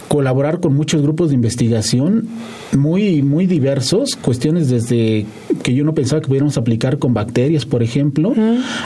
colaborar 0.08 0.60
con 0.60 0.74
muchos 0.74 1.02
grupos 1.02 1.30
de 1.30 1.36
investigación 1.36 2.28
muy, 2.74 3.22
muy 3.22 3.48
diversos, 3.48 4.16
cuestiones 4.16 4.70
desde 4.70 5.26
que 5.64 5.74
yo 5.74 5.84
no 5.84 5.94
pensaba 5.94 6.22
que 6.22 6.28
pudiéramos 6.28 6.58
aplicar 6.58 7.00
con 7.00 7.14
bacterias, 7.14 7.66
por 7.66 7.84
ejemplo, 7.84 8.34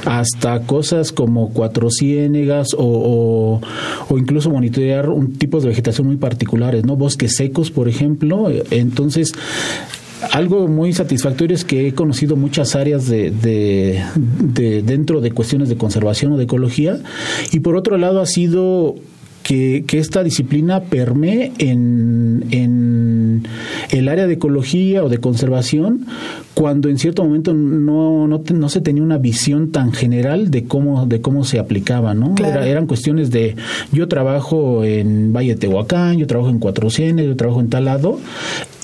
hasta 0.05 0.61
cosas 0.61 1.11
como 1.11 1.49
cuatro 1.49 1.89
ciénegas 1.91 2.69
o, 2.77 3.61
o, 4.09 4.17
incluso 4.17 4.49
monitorear 4.49 5.09
un 5.09 5.33
tipo 5.33 5.59
de 5.59 5.67
vegetación 5.67 6.07
muy 6.07 6.17
particulares, 6.17 6.85
¿no? 6.85 6.95
Bosques 6.95 7.35
secos, 7.35 7.71
por 7.71 7.87
ejemplo. 7.87 8.49
Entonces, 8.71 9.33
algo 10.31 10.67
muy 10.67 10.93
satisfactorio 10.93 11.55
es 11.55 11.63
que 11.63 11.87
he 11.87 11.93
conocido 11.93 12.35
muchas 12.35 12.75
áreas 12.75 13.07
de, 13.07 13.31
de, 13.31 14.03
de, 14.15 14.81
dentro 14.83 15.21
de 15.21 15.31
cuestiones 15.31 15.69
de 15.69 15.77
conservación 15.77 16.33
o 16.33 16.37
de 16.37 16.43
ecología 16.43 16.99
y 17.51 17.59
por 17.61 17.75
otro 17.75 17.97
lado 17.97 18.21
ha 18.21 18.25
sido 18.25 18.95
que, 19.43 19.97
esta 19.99 20.23
disciplina 20.23 20.81
permee 20.81 21.51
en, 21.57 22.45
en, 22.51 23.47
el 23.89 24.07
área 24.07 24.27
de 24.27 24.33
ecología 24.33 25.03
o 25.03 25.09
de 25.09 25.17
conservación 25.17 26.05
cuando 26.53 26.89
en 26.89 26.99
cierto 26.99 27.23
momento 27.23 27.53
no, 27.53 28.27
no, 28.27 28.43
no, 28.53 28.69
se 28.69 28.81
tenía 28.81 29.01
una 29.01 29.17
visión 29.17 29.71
tan 29.71 29.91
general 29.91 30.51
de 30.51 30.65
cómo, 30.65 31.05
de 31.07 31.21
cómo 31.21 31.45
se 31.45 31.57
aplicaba, 31.57 32.13
¿no? 32.13 32.35
eran 32.37 32.85
cuestiones 32.85 33.31
de 33.31 33.55
yo 33.91 34.07
trabajo 34.07 34.83
en 34.83 35.33
Valle 35.33 35.55
de 35.55 35.61
Tehuacán, 35.61 36.17
yo 36.17 36.27
trabajo 36.27 36.49
en 36.51 36.59
Cuatro 36.59 36.89
Cienes, 36.89 37.25
yo 37.25 37.35
trabajo 37.35 37.61
en 37.61 37.69
tal 37.69 37.85
lado, 37.85 38.19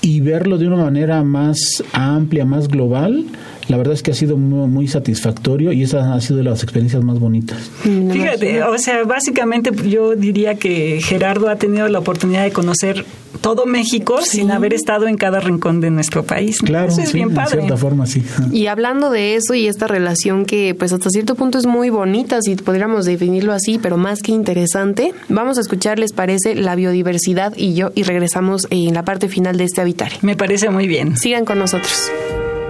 y 0.06 0.20
verlo 0.20 0.56
de 0.56 0.68
una 0.68 0.76
manera 0.76 1.24
más 1.24 1.82
amplia, 1.92 2.44
más 2.44 2.68
global, 2.68 3.24
la 3.68 3.76
verdad 3.76 3.94
es 3.94 4.02
que 4.02 4.12
ha 4.12 4.14
sido 4.14 4.36
muy, 4.36 4.86
satisfactorio 4.86 5.72
y 5.72 5.82
esa 5.82 6.14
ha 6.14 6.20
sido 6.20 6.38
de 6.38 6.44
las 6.44 6.62
experiencias 6.62 7.02
más 7.02 7.18
bonitas. 7.18 7.70
Fíjate, 7.82 8.62
o 8.62 8.78
sea, 8.78 9.02
básicamente 9.04 9.70
yo 9.88 10.14
diría 10.14 10.54
que 10.54 11.00
Gerardo 11.02 11.48
ha 11.48 11.56
tenido 11.56 11.88
la 11.88 11.98
oportunidad 11.98 12.44
de 12.44 12.52
conocer 12.52 13.04
todo 13.40 13.66
México 13.66 14.20
sin 14.22 14.50
haber 14.50 14.72
estado 14.72 15.06
en 15.08 15.16
cada 15.16 15.40
rincón 15.40 15.80
de 15.80 15.90
nuestro 15.90 16.24
país. 16.24 16.58
Claro, 16.60 16.88
eso 16.88 17.00
es 17.00 17.12
bien 17.12 17.34
padre. 17.34 17.56
De 17.56 17.62
cierta 17.62 17.76
forma, 17.76 18.06
sí. 18.06 18.22
Y 18.52 18.66
hablando 18.66 19.10
de 19.10 19.34
eso 19.34 19.54
y 19.54 19.66
esta 19.66 19.86
relación 19.86 20.46
que 20.46 20.74
pues 20.74 20.92
hasta 20.92 21.10
cierto 21.10 21.34
punto 21.34 21.58
es 21.58 21.66
muy 21.66 21.90
bonita, 21.90 22.40
si 22.42 22.56
podríamos 22.56 23.04
definirlo 23.04 23.52
así, 23.52 23.78
pero 23.78 23.96
más 23.96 24.22
que 24.22 24.32
interesante, 24.32 25.12
vamos 25.28 25.58
a 25.58 25.60
escuchar, 25.60 25.98
¿les 25.98 26.12
parece? 26.12 26.54
La 26.54 26.74
biodiversidad 26.74 27.52
y 27.56 27.74
yo 27.74 27.90
y 27.94 28.04
regresamos 28.04 28.66
en 28.70 28.94
la 28.94 29.04
parte 29.04 29.28
final 29.28 29.56
de 29.56 29.64
este 29.64 29.80
habitario. 29.80 30.18
Me 30.22 30.36
parece 30.36 30.70
muy 30.70 30.86
bien. 30.86 31.16
Sigan 31.16 31.44
con 31.44 31.58
nosotros. 31.58 32.10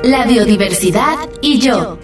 La 0.03 0.25
biodiversidad 0.27 1.29
y 1.41 1.59
yo. 1.59 1.99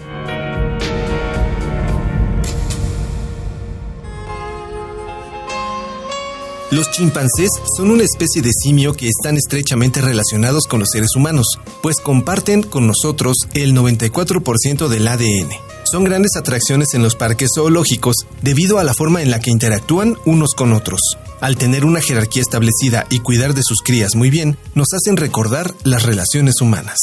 Los 6.71 6.89
chimpancés 6.89 7.49
son 7.77 7.91
una 7.91 8.03
especie 8.03 8.41
de 8.41 8.51
simio 8.51 8.93
que 8.93 9.07
están 9.07 9.37
estrechamente 9.37 10.01
relacionados 10.01 10.65
con 10.65 10.79
los 10.79 10.89
seres 10.89 11.15
humanos, 11.15 11.45
pues 11.83 11.97
comparten 11.99 12.63
con 12.63 12.87
nosotros 12.87 13.37
el 13.53 13.75
94% 13.75 14.87
del 14.87 15.07
ADN. 15.07 15.51
Son 15.83 16.03
grandes 16.03 16.35
atracciones 16.35 16.95
en 16.95 17.03
los 17.03 17.15
parques 17.15 17.49
zoológicos 17.55 18.25
debido 18.41 18.79
a 18.79 18.83
la 18.83 18.95
forma 18.95 19.21
en 19.21 19.29
la 19.29 19.39
que 19.39 19.51
interactúan 19.51 20.17
unos 20.25 20.55
con 20.55 20.73
otros. 20.73 20.99
Al 21.41 21.57
tener 21.57 21.85
una 21.85 22.01
jerarquía 22.01 22.41
establecida 22.41 23.05
y 23.11 23.19
cuidar 23.19 23.53
de 23.53 23.61
sus 23.63 23.81
crías 23.81 24.15
muy 24.15 24.31
bien, 24.31 24.57
nos 24.73 24.93
hacen 24.93 25.17
recordar 25.17 25.75
las 25.83 26.03
relaciones 26.03 26.59
humanas. 26.59 26.97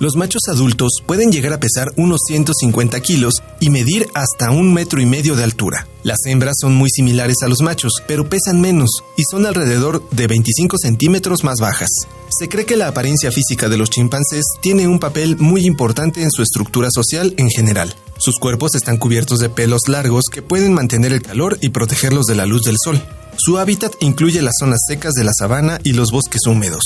Los 0.00 0.16
machos 0.16 0.40
adultos 0.48 0.92
pueden 1.04 1.30
llegar 1.30 1.52
a 1.52 1.60
pesar 1.60 1.92
unos 1.98 2.22
150 2.26 2.98
kilos 3.00 3.42
y 3.60 3.68
medir 3.68 4.08
hasta 4.14 4.50
un 4.50 4.72
metro 4.72 4.98
y 4.98 5.04
medio 5.04 5.36
de 5.36 5.44
altura. 5.44 5.86
Las 6.02 6.24
hembras 6.24 6.56
son 6.58 6.74
muy 6.74 6.88
similares 6.88 7.42
a 7.42 7.48
los 7.48 7.60
machos, 7.60 8.02
pero 8.08 8.26
pesan 8.26 8.62
menos 8.62 9.04
y 9.18 9.24
son 9.30 9.44
alrededor 9.44 10.02
de 10.08 10.26
25 10.26 10.78
centímetros 10.78 11.44
más 11.44 11.58
bajas. 11.60 11.90
Se 12.30 12.48
cree 12.48 12.64
que 12.64 12.76
la 12.76 12.88
apariencia 12.88 13.30
física 13.30 13.68
de 13.68 13.76
los 13.76 13.90
chimpancés 13.90 14.46
tiene 14.62 14.88
un 14.88 15.00
papel 15.00 15.36
muy 15.36 15.66
importante 15.66 16.22
en 16.22 16.30
su 16.30 16.42
estructura 16.42 16.88
social 16.90 17.34
en 17.36 17.50
general. 17.50 17.94
Sus 18.16 18.38
cuerpos 18.38 18.74
están 18.76 18.96
cubiertos 18.96 19.38
de 19.38 19.50
pelos 19.50 19.82
largos 19.86 20.24
que 20.32 20.40
pueden 20.40 20.72
mantener 20.72 21.12
el 21.12 21.20
calor 21.20 21.58
y 21.60 21.68
protegerlos 21.68 22.24
de 22.24 22.36
la 22.36 22.46
luz 22.46 22.62
del 22.62 22.76
sol. 22.82 23.02
Su 23.36 23.58
hábitat 23.58 23.92
incluye 24.00 24.40
las 24.40 24.54
zonas 24.58 24.80
secas 24.88 25.12
de 25.12 25.24
la 25.24 25.32
sabana 25.38 25.78
y 25.84 25.92
los 25.92 26.10
bosques 26.10 26.46
húmedos. 26.46 26.84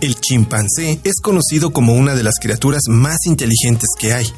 El 0.00 0.14
chimpancé 0.14 1.00
es 1.02 1.14
conocido 1.20 1.72
como 1.72 1.94
una 1.94 2.14
de 2.14 2.22
las 2.22 2.34
criaturas 2.40 2.82
más 2.88 3.18
inteligentes 3.26 3.88
que 3.98 4.12
hay. 4.12 4.32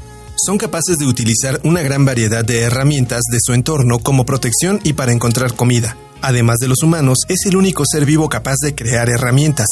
Son 0.46 0.56
capaces 0.56 0.96
de 0.96 1.04
utilizar 1.04 1.60
una 1.64 1.82
gran 1.82 2.06
variedad 2.06 2.42
de 2.42 2.62
herramientas 2.62 3.20
de 3.30 3.38
su 3.42 3.52
entorno 3.52 3.98
como 3.98 4.24
protección 4.24 4.80
y 4.84 4.94
para 4.94 5.12
encontrar 5.12 5.54
comida. 5.54 5.98
Además 6.22 6.56
de 6.60 6.68
los 6.68 6.82
humanos, 6.82 7.18
es 7.28 7.44
el 7.44 7.56
único 7.56 7.84
ser 7.84 8.06
vivo 8.06 8.30
capaz 8.30 8.56
de 8.62 8.74
crear 8.74 9.10
herramientas. 9.10 9.68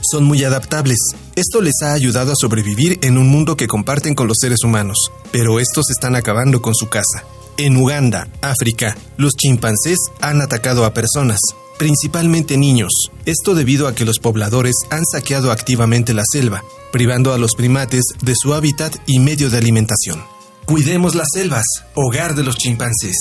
Son 0.00 0.22
muy 0.22 0.44
adaptables. 0.44 0.98
Esto 1.34 1.60
les 1.60 1.82
ha 1.82 1.92
ayudado 1.92 2.30
a 2.30 2.36
sobrevivir 2.36 3.00
en 3.02 3.18
un 3.18 3.28
mundo 3.28 3.56
que 3.56 3.66
comparten 3.66 4.14
con 4.14 4.28
los 4.28 4.38
seres 4.40 4.62
humanos, 4.62 5.10
pero 5.32 5.58
estos 5.58 5.90
están 5.90 6.14
acabando 6.14 6.62
con 6.62 6.76
su 6.76 6.88
casa. 6.88 7.24
En 7.56 7.76
Uganda, 7.76 8.28
África, 8.42 8.96
los 9.16 9.34
chimpancés 9.34 9.98
han 10.20 10.40
atacado 10.40 10.84
a 10.84 10.94
personas, 10.94 11.40
principalmente 11.82 12.56
niños. 12.56 12.92
Esto 13.26 13.56
debido 13.56 13.88
a 13.88 13.94
que 13.96 14.04
los 14.04 14.20
pobladores 14.20 14.76
han 14.90 15.04
saqueado 15.04 15.50
activamente 15.50 16.14
la 16.14 16.22
selva, 16.24 16.62
privando 16.92 17.34
a 17.34 17.38
los 17.38 17.56
primates 17.56 18.04
de 18.22 18.34
su 18.40 18.54
hábitat 18.54 18.94
y 19.04 19.18
medio 19.18 19.50
de 19.50 19.58
alimentación. 19.58 20.22
Cuidemos 20.64 21.16
las 21.16 21.26
selvas, 21.34 21.64
hogar 21.94 22.36
de 22.36 22.44
los 22.44 22.56
chimpancés. 22.56 23.16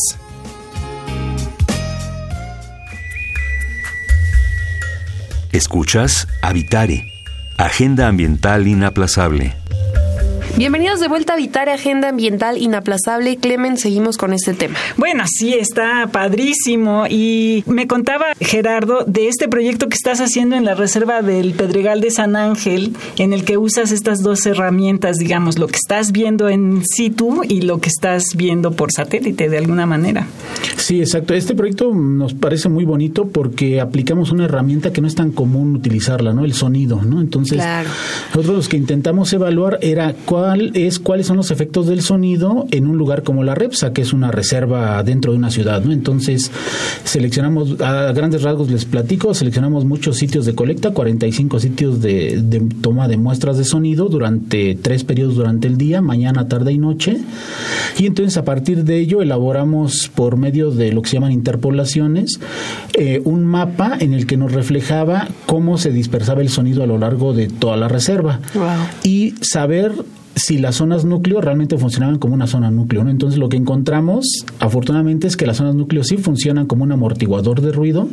Escuchas 5.51 6.27
Habitare, 6.43 7.11
Agenda 7.57 8.07
Ambiental 8.07 8.67
Inaplazable. 8.67 9.60
Bienvenidos 10.57 10.99
de 10.99 11.07
vuelta 11.07 11.33
a 11.33 11.35
Habitar 11.37 11.69
Agenda 11.69 12.09
Ambiental 12.09 12.57
Inaplazable. 12.57 13.37
Clemen, 13.37 13.77
seguimos 13.77 14.17
con 14.17 14.33
este 14.33 14.53
tema. 14.53 14.75
Bueno, 14.97 15.23
sí, 15.25 15.53
está 15.53 16.07
padrísimo. 16.11 17.05
Y 17.09 17.63
me 17.65 17.87
contaba 17.87 18.33
Gerardo 18.39 19.05
de 19.05 19.27
este 19.27 19.47
proyecto 19.47 19.87
que 19.87 19.95
estás 19.95 20.19
haciendo 20.19 20.55
en 20.57 20.65
la 20.65 20.75
reserva 20.75 21.21
del 21.21 21.53
Pedregal 21.53 22.01
de 22.01 22.11
San 22.11 22.35
Ángel, 22.35 22.95
en 23.17 23.33
el 23.33 23.43
que 23.45 23.57
usas 23.57 23.91
estas 23.91 24.21
dos 24.21 24.45
herramientas, 24.45 25.17
digamos, 25.17 25.57
lo 25.57 25.67
que 25.67 25.77
estás 25.77 26.11
viendo 26.11 26.49
en 26.49 26.83
situ 26.85 27.43
y 27.47 27.61
lo 27.61 27.79
que 27.79 27.89
estás 27.89 28.35
viendo 28.35 28.71
por 28.71 28.91
satélite, 28.91 29.49
de 29.49 29.57
alguna 29.57 29.85
manera. 29.85 30.27
Sí, 30.75 30.99
exacto. 30.99 31.33
Este 31.33 31.55
proyecto 31.55 31.93
nos 31.93 32.33
parece 32.33 32.69
muy 32.69 32.83
bonito 32.83 33.27
porque 33.29 33.79
aplicamos 33.79 34.31
una 34.31 34.45
herramienta 34.45 34.91
que 34.91 35.01
no 35.01 35.07
es 35.07 35.15
tan 35.15 35.31
común 35.31 35.75
utilizarla, 35.75 36.33
¿no? 36.33 36.43
El 36.43 36.53
sonido, 36.53 37.01
¿no? 37.01 37.21
Entonces, 37.21 37.63
nosotros 38.35 38.65
lo 38.65 38.69
que 38.69 38.77
intentamos 38.77 39.31
evaluar 39.33 39.79
era 39.81 40.13
cuál 40.25 40.40
es 40.73 40.99
cuáles 40.99 41.27
son 41.27 41.37
los 41.37 41.51
efectos 41.51 41.87
del 41.87 42.01
sonido 42.01 42.67
en 42.71 42.87
un 42.87 42.97
lugar 42.97 43.23
como 43.23 43.43
la 43.43 43.55
Repsa, 43.55 43.93
que 43.93 44.01
es 44.01 44.13
una 44.13 44.31
reserva 44.31 45.01
dentro 45.03 45.31
de 45.31 45.37
una 45.37 45.51
ciudad, 45.51 45.83
¿no? 45.83 45.91
Entonces, 45.91 46.51
seleccionamos 47.03 47.79
a 47.81 48.11
grandes 48.13 48.43
rasgos 48.43 48.69
les 48.69 48.85
platico, 48.85 49.33
seleccionamos 49.33 49.85
muchos 49.85 50.17
sitios 50.17 50.45
de 50.45 50.55
colecta, 50.55 50.91
45 50.91 51.59
sitios 51.59 52.01
de, 52.01 52.41
de 52.41 52.59
toma 52.81 53.07
de 53.07 53.17
muestras 53.17 53.57
de 53.57 53.63
sonido 53.63 54.09
durante 54.09 54.75
tres 54.75 55.03
periodos 55.03 55.35
durante 55.35 55.67
el 55.67 55.77
día, 55.77 56.01
mañana, 56.01 56.47
tarde 56.47 56.71
y 56.73 56.77
noche. 56.77 57.17
Y 57.97 58.05
entonces 58.05 58.37
a 58.37 58.45
partir 58.45 58.83
de 58.83 58.99
ello 58.99 59.21
elaboramos 59.21 60.09
por 60.13 60.37
medio 60.37 60.71
de 60.71 60.91
lo 60.91 61.01
que 61.01 61.09
se 61.09 61.17
llaman 61.17 61.31
interpolaciones 61.31 62.39
eh, 62.93 63.21
un 63.25 63.45
mapa 63.45 63.97
en 63.99 64.13
el 64.13 64.27
que 64.27 64.37
nos 64.37 64.51
reflejaba 64.51 65.27
cómo 65.45 65.77
se 65.77 65.91
dispersaba 65.91 66.41
el 66.41 66.49
sonido 66.49 66.83
a 66.83 66.87
lo 66.87 66.97
largo 66.97 67.33
de 67.33 67.47
toda 67.47 67.77
la 67.77 67.87
reserva. 67.87 68.39
Y 69.03 69.35
saber 69.41 69.93
si 70.45 70.57
las 70.57 70.75
zonas 70.75 71.05
núcleo 71.05 71.41
realmente 71.41 71.77
funcionaban 71.77 72.17
como 72.17 72.33
una 72.33 72.47
zona 72.47 72.71
núcleo. 72.71 73.03
¿no? 73.03 73.09
Entonces 73.09 73.39
lo 73.39 73.49
que 73.49 73.57
encontramos, 73.57 74.25
afortunadamente, 74.59 75.27
es 75.27 75.37
que 75.37 75.45
las 75.45 75.57
zonas 75.57 75.75
núcleo 75.75 76.03
sí 76.03 76.17
funcionan 76.17 76.65
como 76.65 76.83
un 76.83 76.91
amortiguador 76.91 77.61
de 77.61 77.71
ruido. 77.71 78.07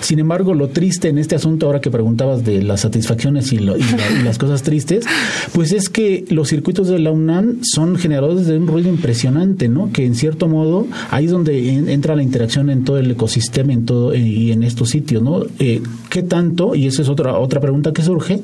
Sin 0.00 0.18
embargo, 0.18 0.54
lo 0.54 0.68
triste 0.68 1.08
en 1.08 1.18
este 1.18 1.34
asunto, 1.34 1.66
ahora 1.66 1.80
que 1.80 1.90
preguntabas 1.90 2.44
de 2.44 2.62
las 2.62 2.80
satisfacciones 2.80 3.52
y, 3.52 3.58
las 3.58 4.38
cosas 4.38 4.62
tristes, 4.62 5.04
pues 5.52 5.72
es 5.72 5.88
que 5.88 6.24
los 6.28 6.48
circuitos 6.48 6.88
de 6.88 6.98
la 6.98 7.10
UNAM 7.10 7.58
son 7.62 7.96
generadores 7.96 8.46
de 8.46 8.56
un 8.56 8.66
ruido 8.66 8.88
impresionante, 8.88 9.68
¿no? 9.68 9.90
Que 9.92 10.06
en 10.06 10.14
cierto 10.14 10.48
modo 10.48 10.86
ahí 11.10 11.26
es 11.26 11.30
donde 11.30 11.68
entra 11.92 12.16
la 12.16 12.22
interacción 12.22 12.70
en 12.70 12.84
todo 12.84 12.98
el 12.98 13.10
ecosistema 13.10 13.72
en 13.72 13.84
todo, 13.84 14.12
eh, 14.12 14.18
y 14.18 14.52
en 14.52 14.62
estos 14.62 14.90
sitios, 14.90 15.22
¿no? 15.22 15.42
Eh, 15.58 15.82
¿Qué 16.10 16.22
tanto, 16.22 16.74
y 16.74 16.86
esa 16.86 17.02
es 17.02 17.08
otra, 17.08 17.38
otra 17.38 17.60
pregunta 17.60 17.92
que 17.92 18.02
surge, 18.02 18.40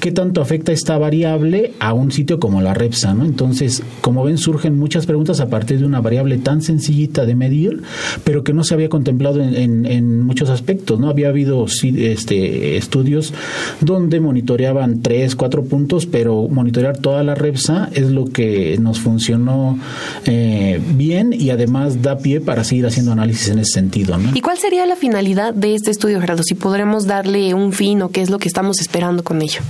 qué 0.00 0.12
tanto 0.12 0.40
afecta 0.40 0.72
esta 0.72 0.98
variable 0.98 1.72
a 1.80 1.92
un 1.92 2.12
sitio 2.12 2.38
como 2.38 2.60
la 2.60 2.67
REPSA, 2.74 3.14
¿no? 3.14 3.24
Entonces, 3.24 3.82
como 4.00 4.24
ven, 4.24 4.38
surgen 4.38 4.78
muchas 4.78 5.06
preguntas 5.06 5.40
a 5.40 5.48
partir 5.48 5.78
de 5.78 5.84
una 5.84 6.00
variable 6.00 6.38
tan 6.38 6.62
sencillita 6.62 7.26
de 7.26 7.34
medir, 7.34 7.82
pero 8.24 8.44
que 8.44 8.52
no 8.52 8.64
se 8.64 8.74
había 8.74 8.88
contemplado 8.88 9.40
en, 9.40 10.22
muchos 10.22 10.50
aspectos, 10.50 10.98
¿no? 11.00 11.08
Había 11.08 11.28
habido 11.28 11.66
este, 11.66 12.76
estudios 12.76 13.32
donde 13.80 14.20
monitoreaban 14.20 15.02
tres, 15.02 15.36
cuatro 15.36 15.64
puntos, 15.64 16.06
pero 16.06 16.48
monitorear 16.48 16.98
toda 16.98 17.22
la 17.22 17.34
REPSA 17.34 17.90
es 17.92 18.10
lo 18.10 18.26
que 18.26 18.76
nos 18.80 19.00
funcionó 19.00 19.78
eh, 20.24 20.80
bien 20.94 21.32
y 21.32 21.50
además 21.50 22.02
da 22.02 22.18
pie 22.18 22.40
para 22.40 22.64
seguir 22.64 22.86
haciendo 22.86 23.12
análisis 23.12 23.48
en 23.48 23.60
ese 23.60 23.72
sentido, 23.72 24.18
¿no? 24.18 24.30
¿Y 24.34 24.40
cuál 24.40 24.58
sería 24.58 24.86
la 24.86 24.96
finalidad 24.96 25.54
de 25.54 25.74
este 25.74 25.90
estudio, 25.90 26.20
Gerardo? 26.20 26.42
Si 26.42 26.54
podremos 26.54 27.06
darle 27.06 27.54
un 27.54 27.72
fin 27.72 28.02
o 28.02 28.10
qué 28.10 28.22
es 28.22 28.30
lo 28.30 28.38
que 28.38 28.48
estamos 28.48 28.80
esperando 28.80 29.22
con 29.22 29.42
ello. 29.42 29.60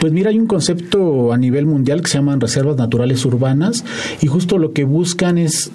Pues 0.00 0.12
mira, 0.12 0.30
hay 0.30 0.38
un 0.38 0.46
concepto 0.46 1.32
a 1.32 1.36
nivel 1.36 1.66
mundial 1.66 2.02
que 2.02 2.08
se 2.08 2.18
llama 2.18 2.33
reservas 2.40 2.76
naturales 2.76 3.24
urbanas 3.24 3.84
y 4.20 4.26
justo 4.26 4.58
lo 4.58 4.72
que 4.72 4.84
buscan 4.84 5.38
es 5.38 5.70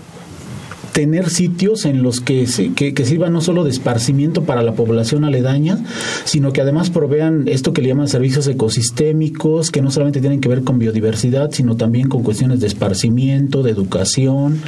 tener 1.00 1.30
sitios 1.30 1.86
en 1.86 2.04
los 2.04 2.20
que, 2.20 2.46
que, 2.76 2.94
que, 2.94 3.06
sirvan 3.06 3.32
no 3.32 3.40
solo 3.40 3.64
de 3.64 3.70
esparcimiento 3.70 4.44
para 4.44 4.64
la 4.64 4.74
población 4.74 5.24
aledaña, 5.24 5.78
sino 6.26 6.52
que 6.52 6.60
además 6.60 6.90
provean 6.90 7.48
esto 7.48 7.72
que 7.72 7.82
le 7.82 7.88
llaman 7.88 8.10
servicios 8.10 8.46
ecosistémicos, 8.48 9.72
que 9.72 9.82
no 9.82 9.92
solamente 9.92 10.20
tienen 10.20 10.42
que 10.42 10.50
ver 10.50 10.66
con 10.66 10.78
biodiversidad, 10.78 11.52
sino 11.52 11.78
también 11.78 12.10
con 12.10 12.22
cuestiones 12.22 12.60
de 12.60 12.68
esparcimiento, 12.68 13.64
de 13.64 13.72
educación, 13.72 14.60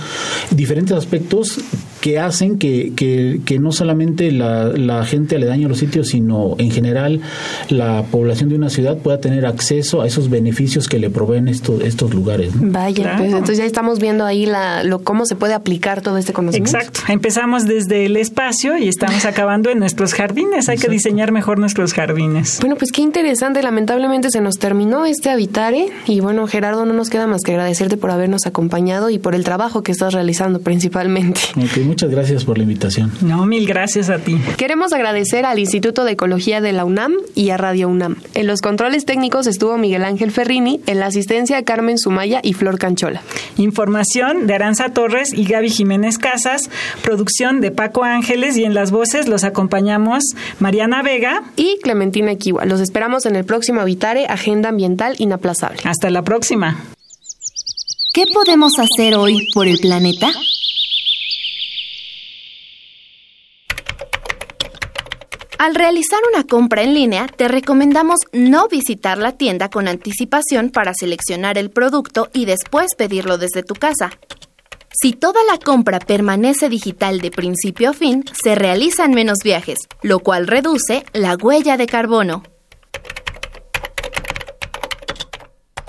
diferentes 0.51 0.95
aspectos 0.95 1.59
que 1.99 2.17
hacen 2.17 2.57
que, 2.57 2.93
que, 2.95 3.59
no 3.59 3.71
solamente 3.71 4.31
la, 4.31 4.69
la, 4.69 5.05
gente 5.05 5.35
aledaña 5.35 5.67
a 5.67 5.69
los 5.69 5.77
sitios, 5.77 6.07
sino 6.09 6.55
en 6.57 6.71
general 6.71 7.21
la 7.69 8.03
población 8.09 8.49
de 8.49 8.55
una 8.55 8.69
ciudad 8.69 8.97
pueda 8.97 9.19
tener 9.19 9.45
acceso 9.45 10.01
a 10.01 10.07
esos 10.07 10.29
beneficios 10.29 10.87
que 10.87 10.97
le 10.97 11.11
proveen 11.11 11.47
estos, 11.47 11.83
estos 11.83 12.13
lugares. 12.13 12.53
Vaya, 12.55 13.15
pues 13.17 13.31
entonces 13.31 13.59
ya 13.59 13.65
estamos 13.65 13.99
viendo 13.99 14.25
ahí 14.25 14.47
la, 14.47 14.83
lo, 14.83 15.03
cómo 15.03 15.25
se 15.25 15.35
puede 15.35 15.53
aplicar 15.53 16.01
todo 16.01 16.17
este 16.21 16.33
conocimiento. 16.33 16.77
Exacto, 16.77 17.01
empezamos 17.09 17.65
desde 17.65 18.05
el 18.05 18.17
espacio 18.17 18.77
y 18.77 18.87
estamos 18.87 19.25
acabando 19.25 19.69
en 19.69 19.79
nuestros 19.79 20.13
jardines, 20.13 20.69
hay 20.69 20.77
que 20.77 20.87
diseñar 20.87 21.31
mejor 21.31 21.59
nuestros 21.59 21.93
jardines. 21.93 22.59
Bueno, 22.61 22.75
pues 22.75 22.91
qué 22.91 23.01
interesante, 23.01 23.61
lamentablemente 23.61 24.29
se 24.31 24.41
nos 24.41 24.55
terminó 24.55 25.05
este 25.05 25.29
Habitare 25.29 25.87
y 26.07 26.19
bueno, 26.19 26.47
Gerardo, 26.47 26.85
no 26.85 26.93
nos 26.93 27.09
queda 27.09 27.27
más 27.27 27.41
que 27.41 27.51
agradecerte 27.51 27.97
por 27.97 28.11
habernos 28.11 28.45
acompañado 28.45 29.09
y 29.09 29.19
por 29.19 29.35
el 29.35 29.43
trabajo 29.43 29.83
que 29.83 29.91
estás 29.91 30.13
realizando 30.13 30.61
principalmente 30.61 31.41
muchas 31.83 32.09
gracias 32.09 32.45
por 32.45 32.57
la 32.57 32.63
invitación. 32.63 33.11
No, 33.21 33.45
mil 33.45 33.67
gracias 33.67 34.09
a 34.09 34.19
ti. 34.19 34.37
Queremos 34.57 34.93
agradecer 34.93 35.45
al 35.45 35.59
Instituto 35.59 36.03
de 36.03 36.13
Ecología 36.13 36.61
de 36.61 36.71
la 36.71 36.85
UNAM 36.85 37.13
y 37.35 37.49
a 37.49 37.57
Radio 37.57 37.89
UNAM. 37.89 38.17
En 38.33 38.47
los 38.47 38.61
controles 38.61 39.05
técnicos 39.05 39.47
estuvo 39.47 39.77
Miguel 39.77 40.03
Ángel 40.03 40.31
Ferrini, 40.31 40.81
en 40.85 40.99
la 40.99 41.07
asistencia 41.07 41.63
Carmen 41.63 41.97
Sumaya 41.97 42.39
y 42.43 42.53
Flor 42.53 42.77
Canchola. 42.77 43.21
Información 43.57 44.47
de 44.47 44.53
Aranza 44.53 44.89
Torres 44.89 45.33
y 45.33 45.45
Gaby 45.45 45.69
Jiménez 45.69 46.00
Casas, 46.17 46.69
producción 47.03 47.61
de 47.61 47.71
Paco 47.71 48.03
Ángeles 48.03 48.57
y 48.57 48.65
en 48.65 48.73
las 48.73 48.91
voces 48.91 49.27
los 49.27 49.43
acompañamos 49.43 50.23
Mariana 50.59 51.01
Vega 51.01 51.43
y 51.55 51.79
Clementina 51.81 52.31
Equiwa. 52.31 52.65
Los 52.65 52.81
esperamos 52.81 53.25
en 53.25 53.35
el 53.35 53.45
próximo 53.45 53.81
Habitare 53.81 54.25
Agenda 54.27 54.69
Ambiental 54.69 55.15
Inaplazable. 55.19 55.79
Hasta 55.85 56.09
la 56.09 56.23
próxima. 56.23 56.77
¿Qué 58.13 58.25
podemos 58.33 58.73
hacer 58.77 59.15
hoy 59.15 59.47
por 59.53 59.67
el 59.67 59.77
planeta? 59.79 60.31
Al 65.61 65.75
realizar 65.75 66.19
una 66.33 66.43
compra 66.43 66.81
en 66.81 66.95
línea, 66.95 67.27
te 67.27 67.47
recomendamos 67.47 68.21
no 68.33 68.67
visitar 68.67 69.19
la 69.19 69.33
tienda 69.33 69.69
con 69.69 69.87
anticipación 69.87 70.71
para 70.71 70.95
seleccionar 70.95 71.59
el 71.59 71.69
producto 71.69 72.29
y 72.33 72.45
después 72.45 72.95
pedirlo 72.97 73.37
desde 73.37 73.61
tu 73.61 73.75
casa. 73.75 74.09
Si 75.01 75.13
toda 75.13 75.39
la 75.49 75.57
compra 75.57 75.97
permanece 75.97 76.67
digital 76.69 77.21
de 77.21 77.31
principio 77.31 77.89
a 77.89 77.93
fin, 77.93 78.23
se 78.43 78.53
realizan 78.53 79.15
menos 79.15 79.39
viajes, 79.43 79.79
lo 80.03 80.19
cual 80.19 80.45
reduce 80.45 81.03
la 81.13 81.35
huella 81.35 81.75
de 81.75 81.87
carbono. 81.87 82.43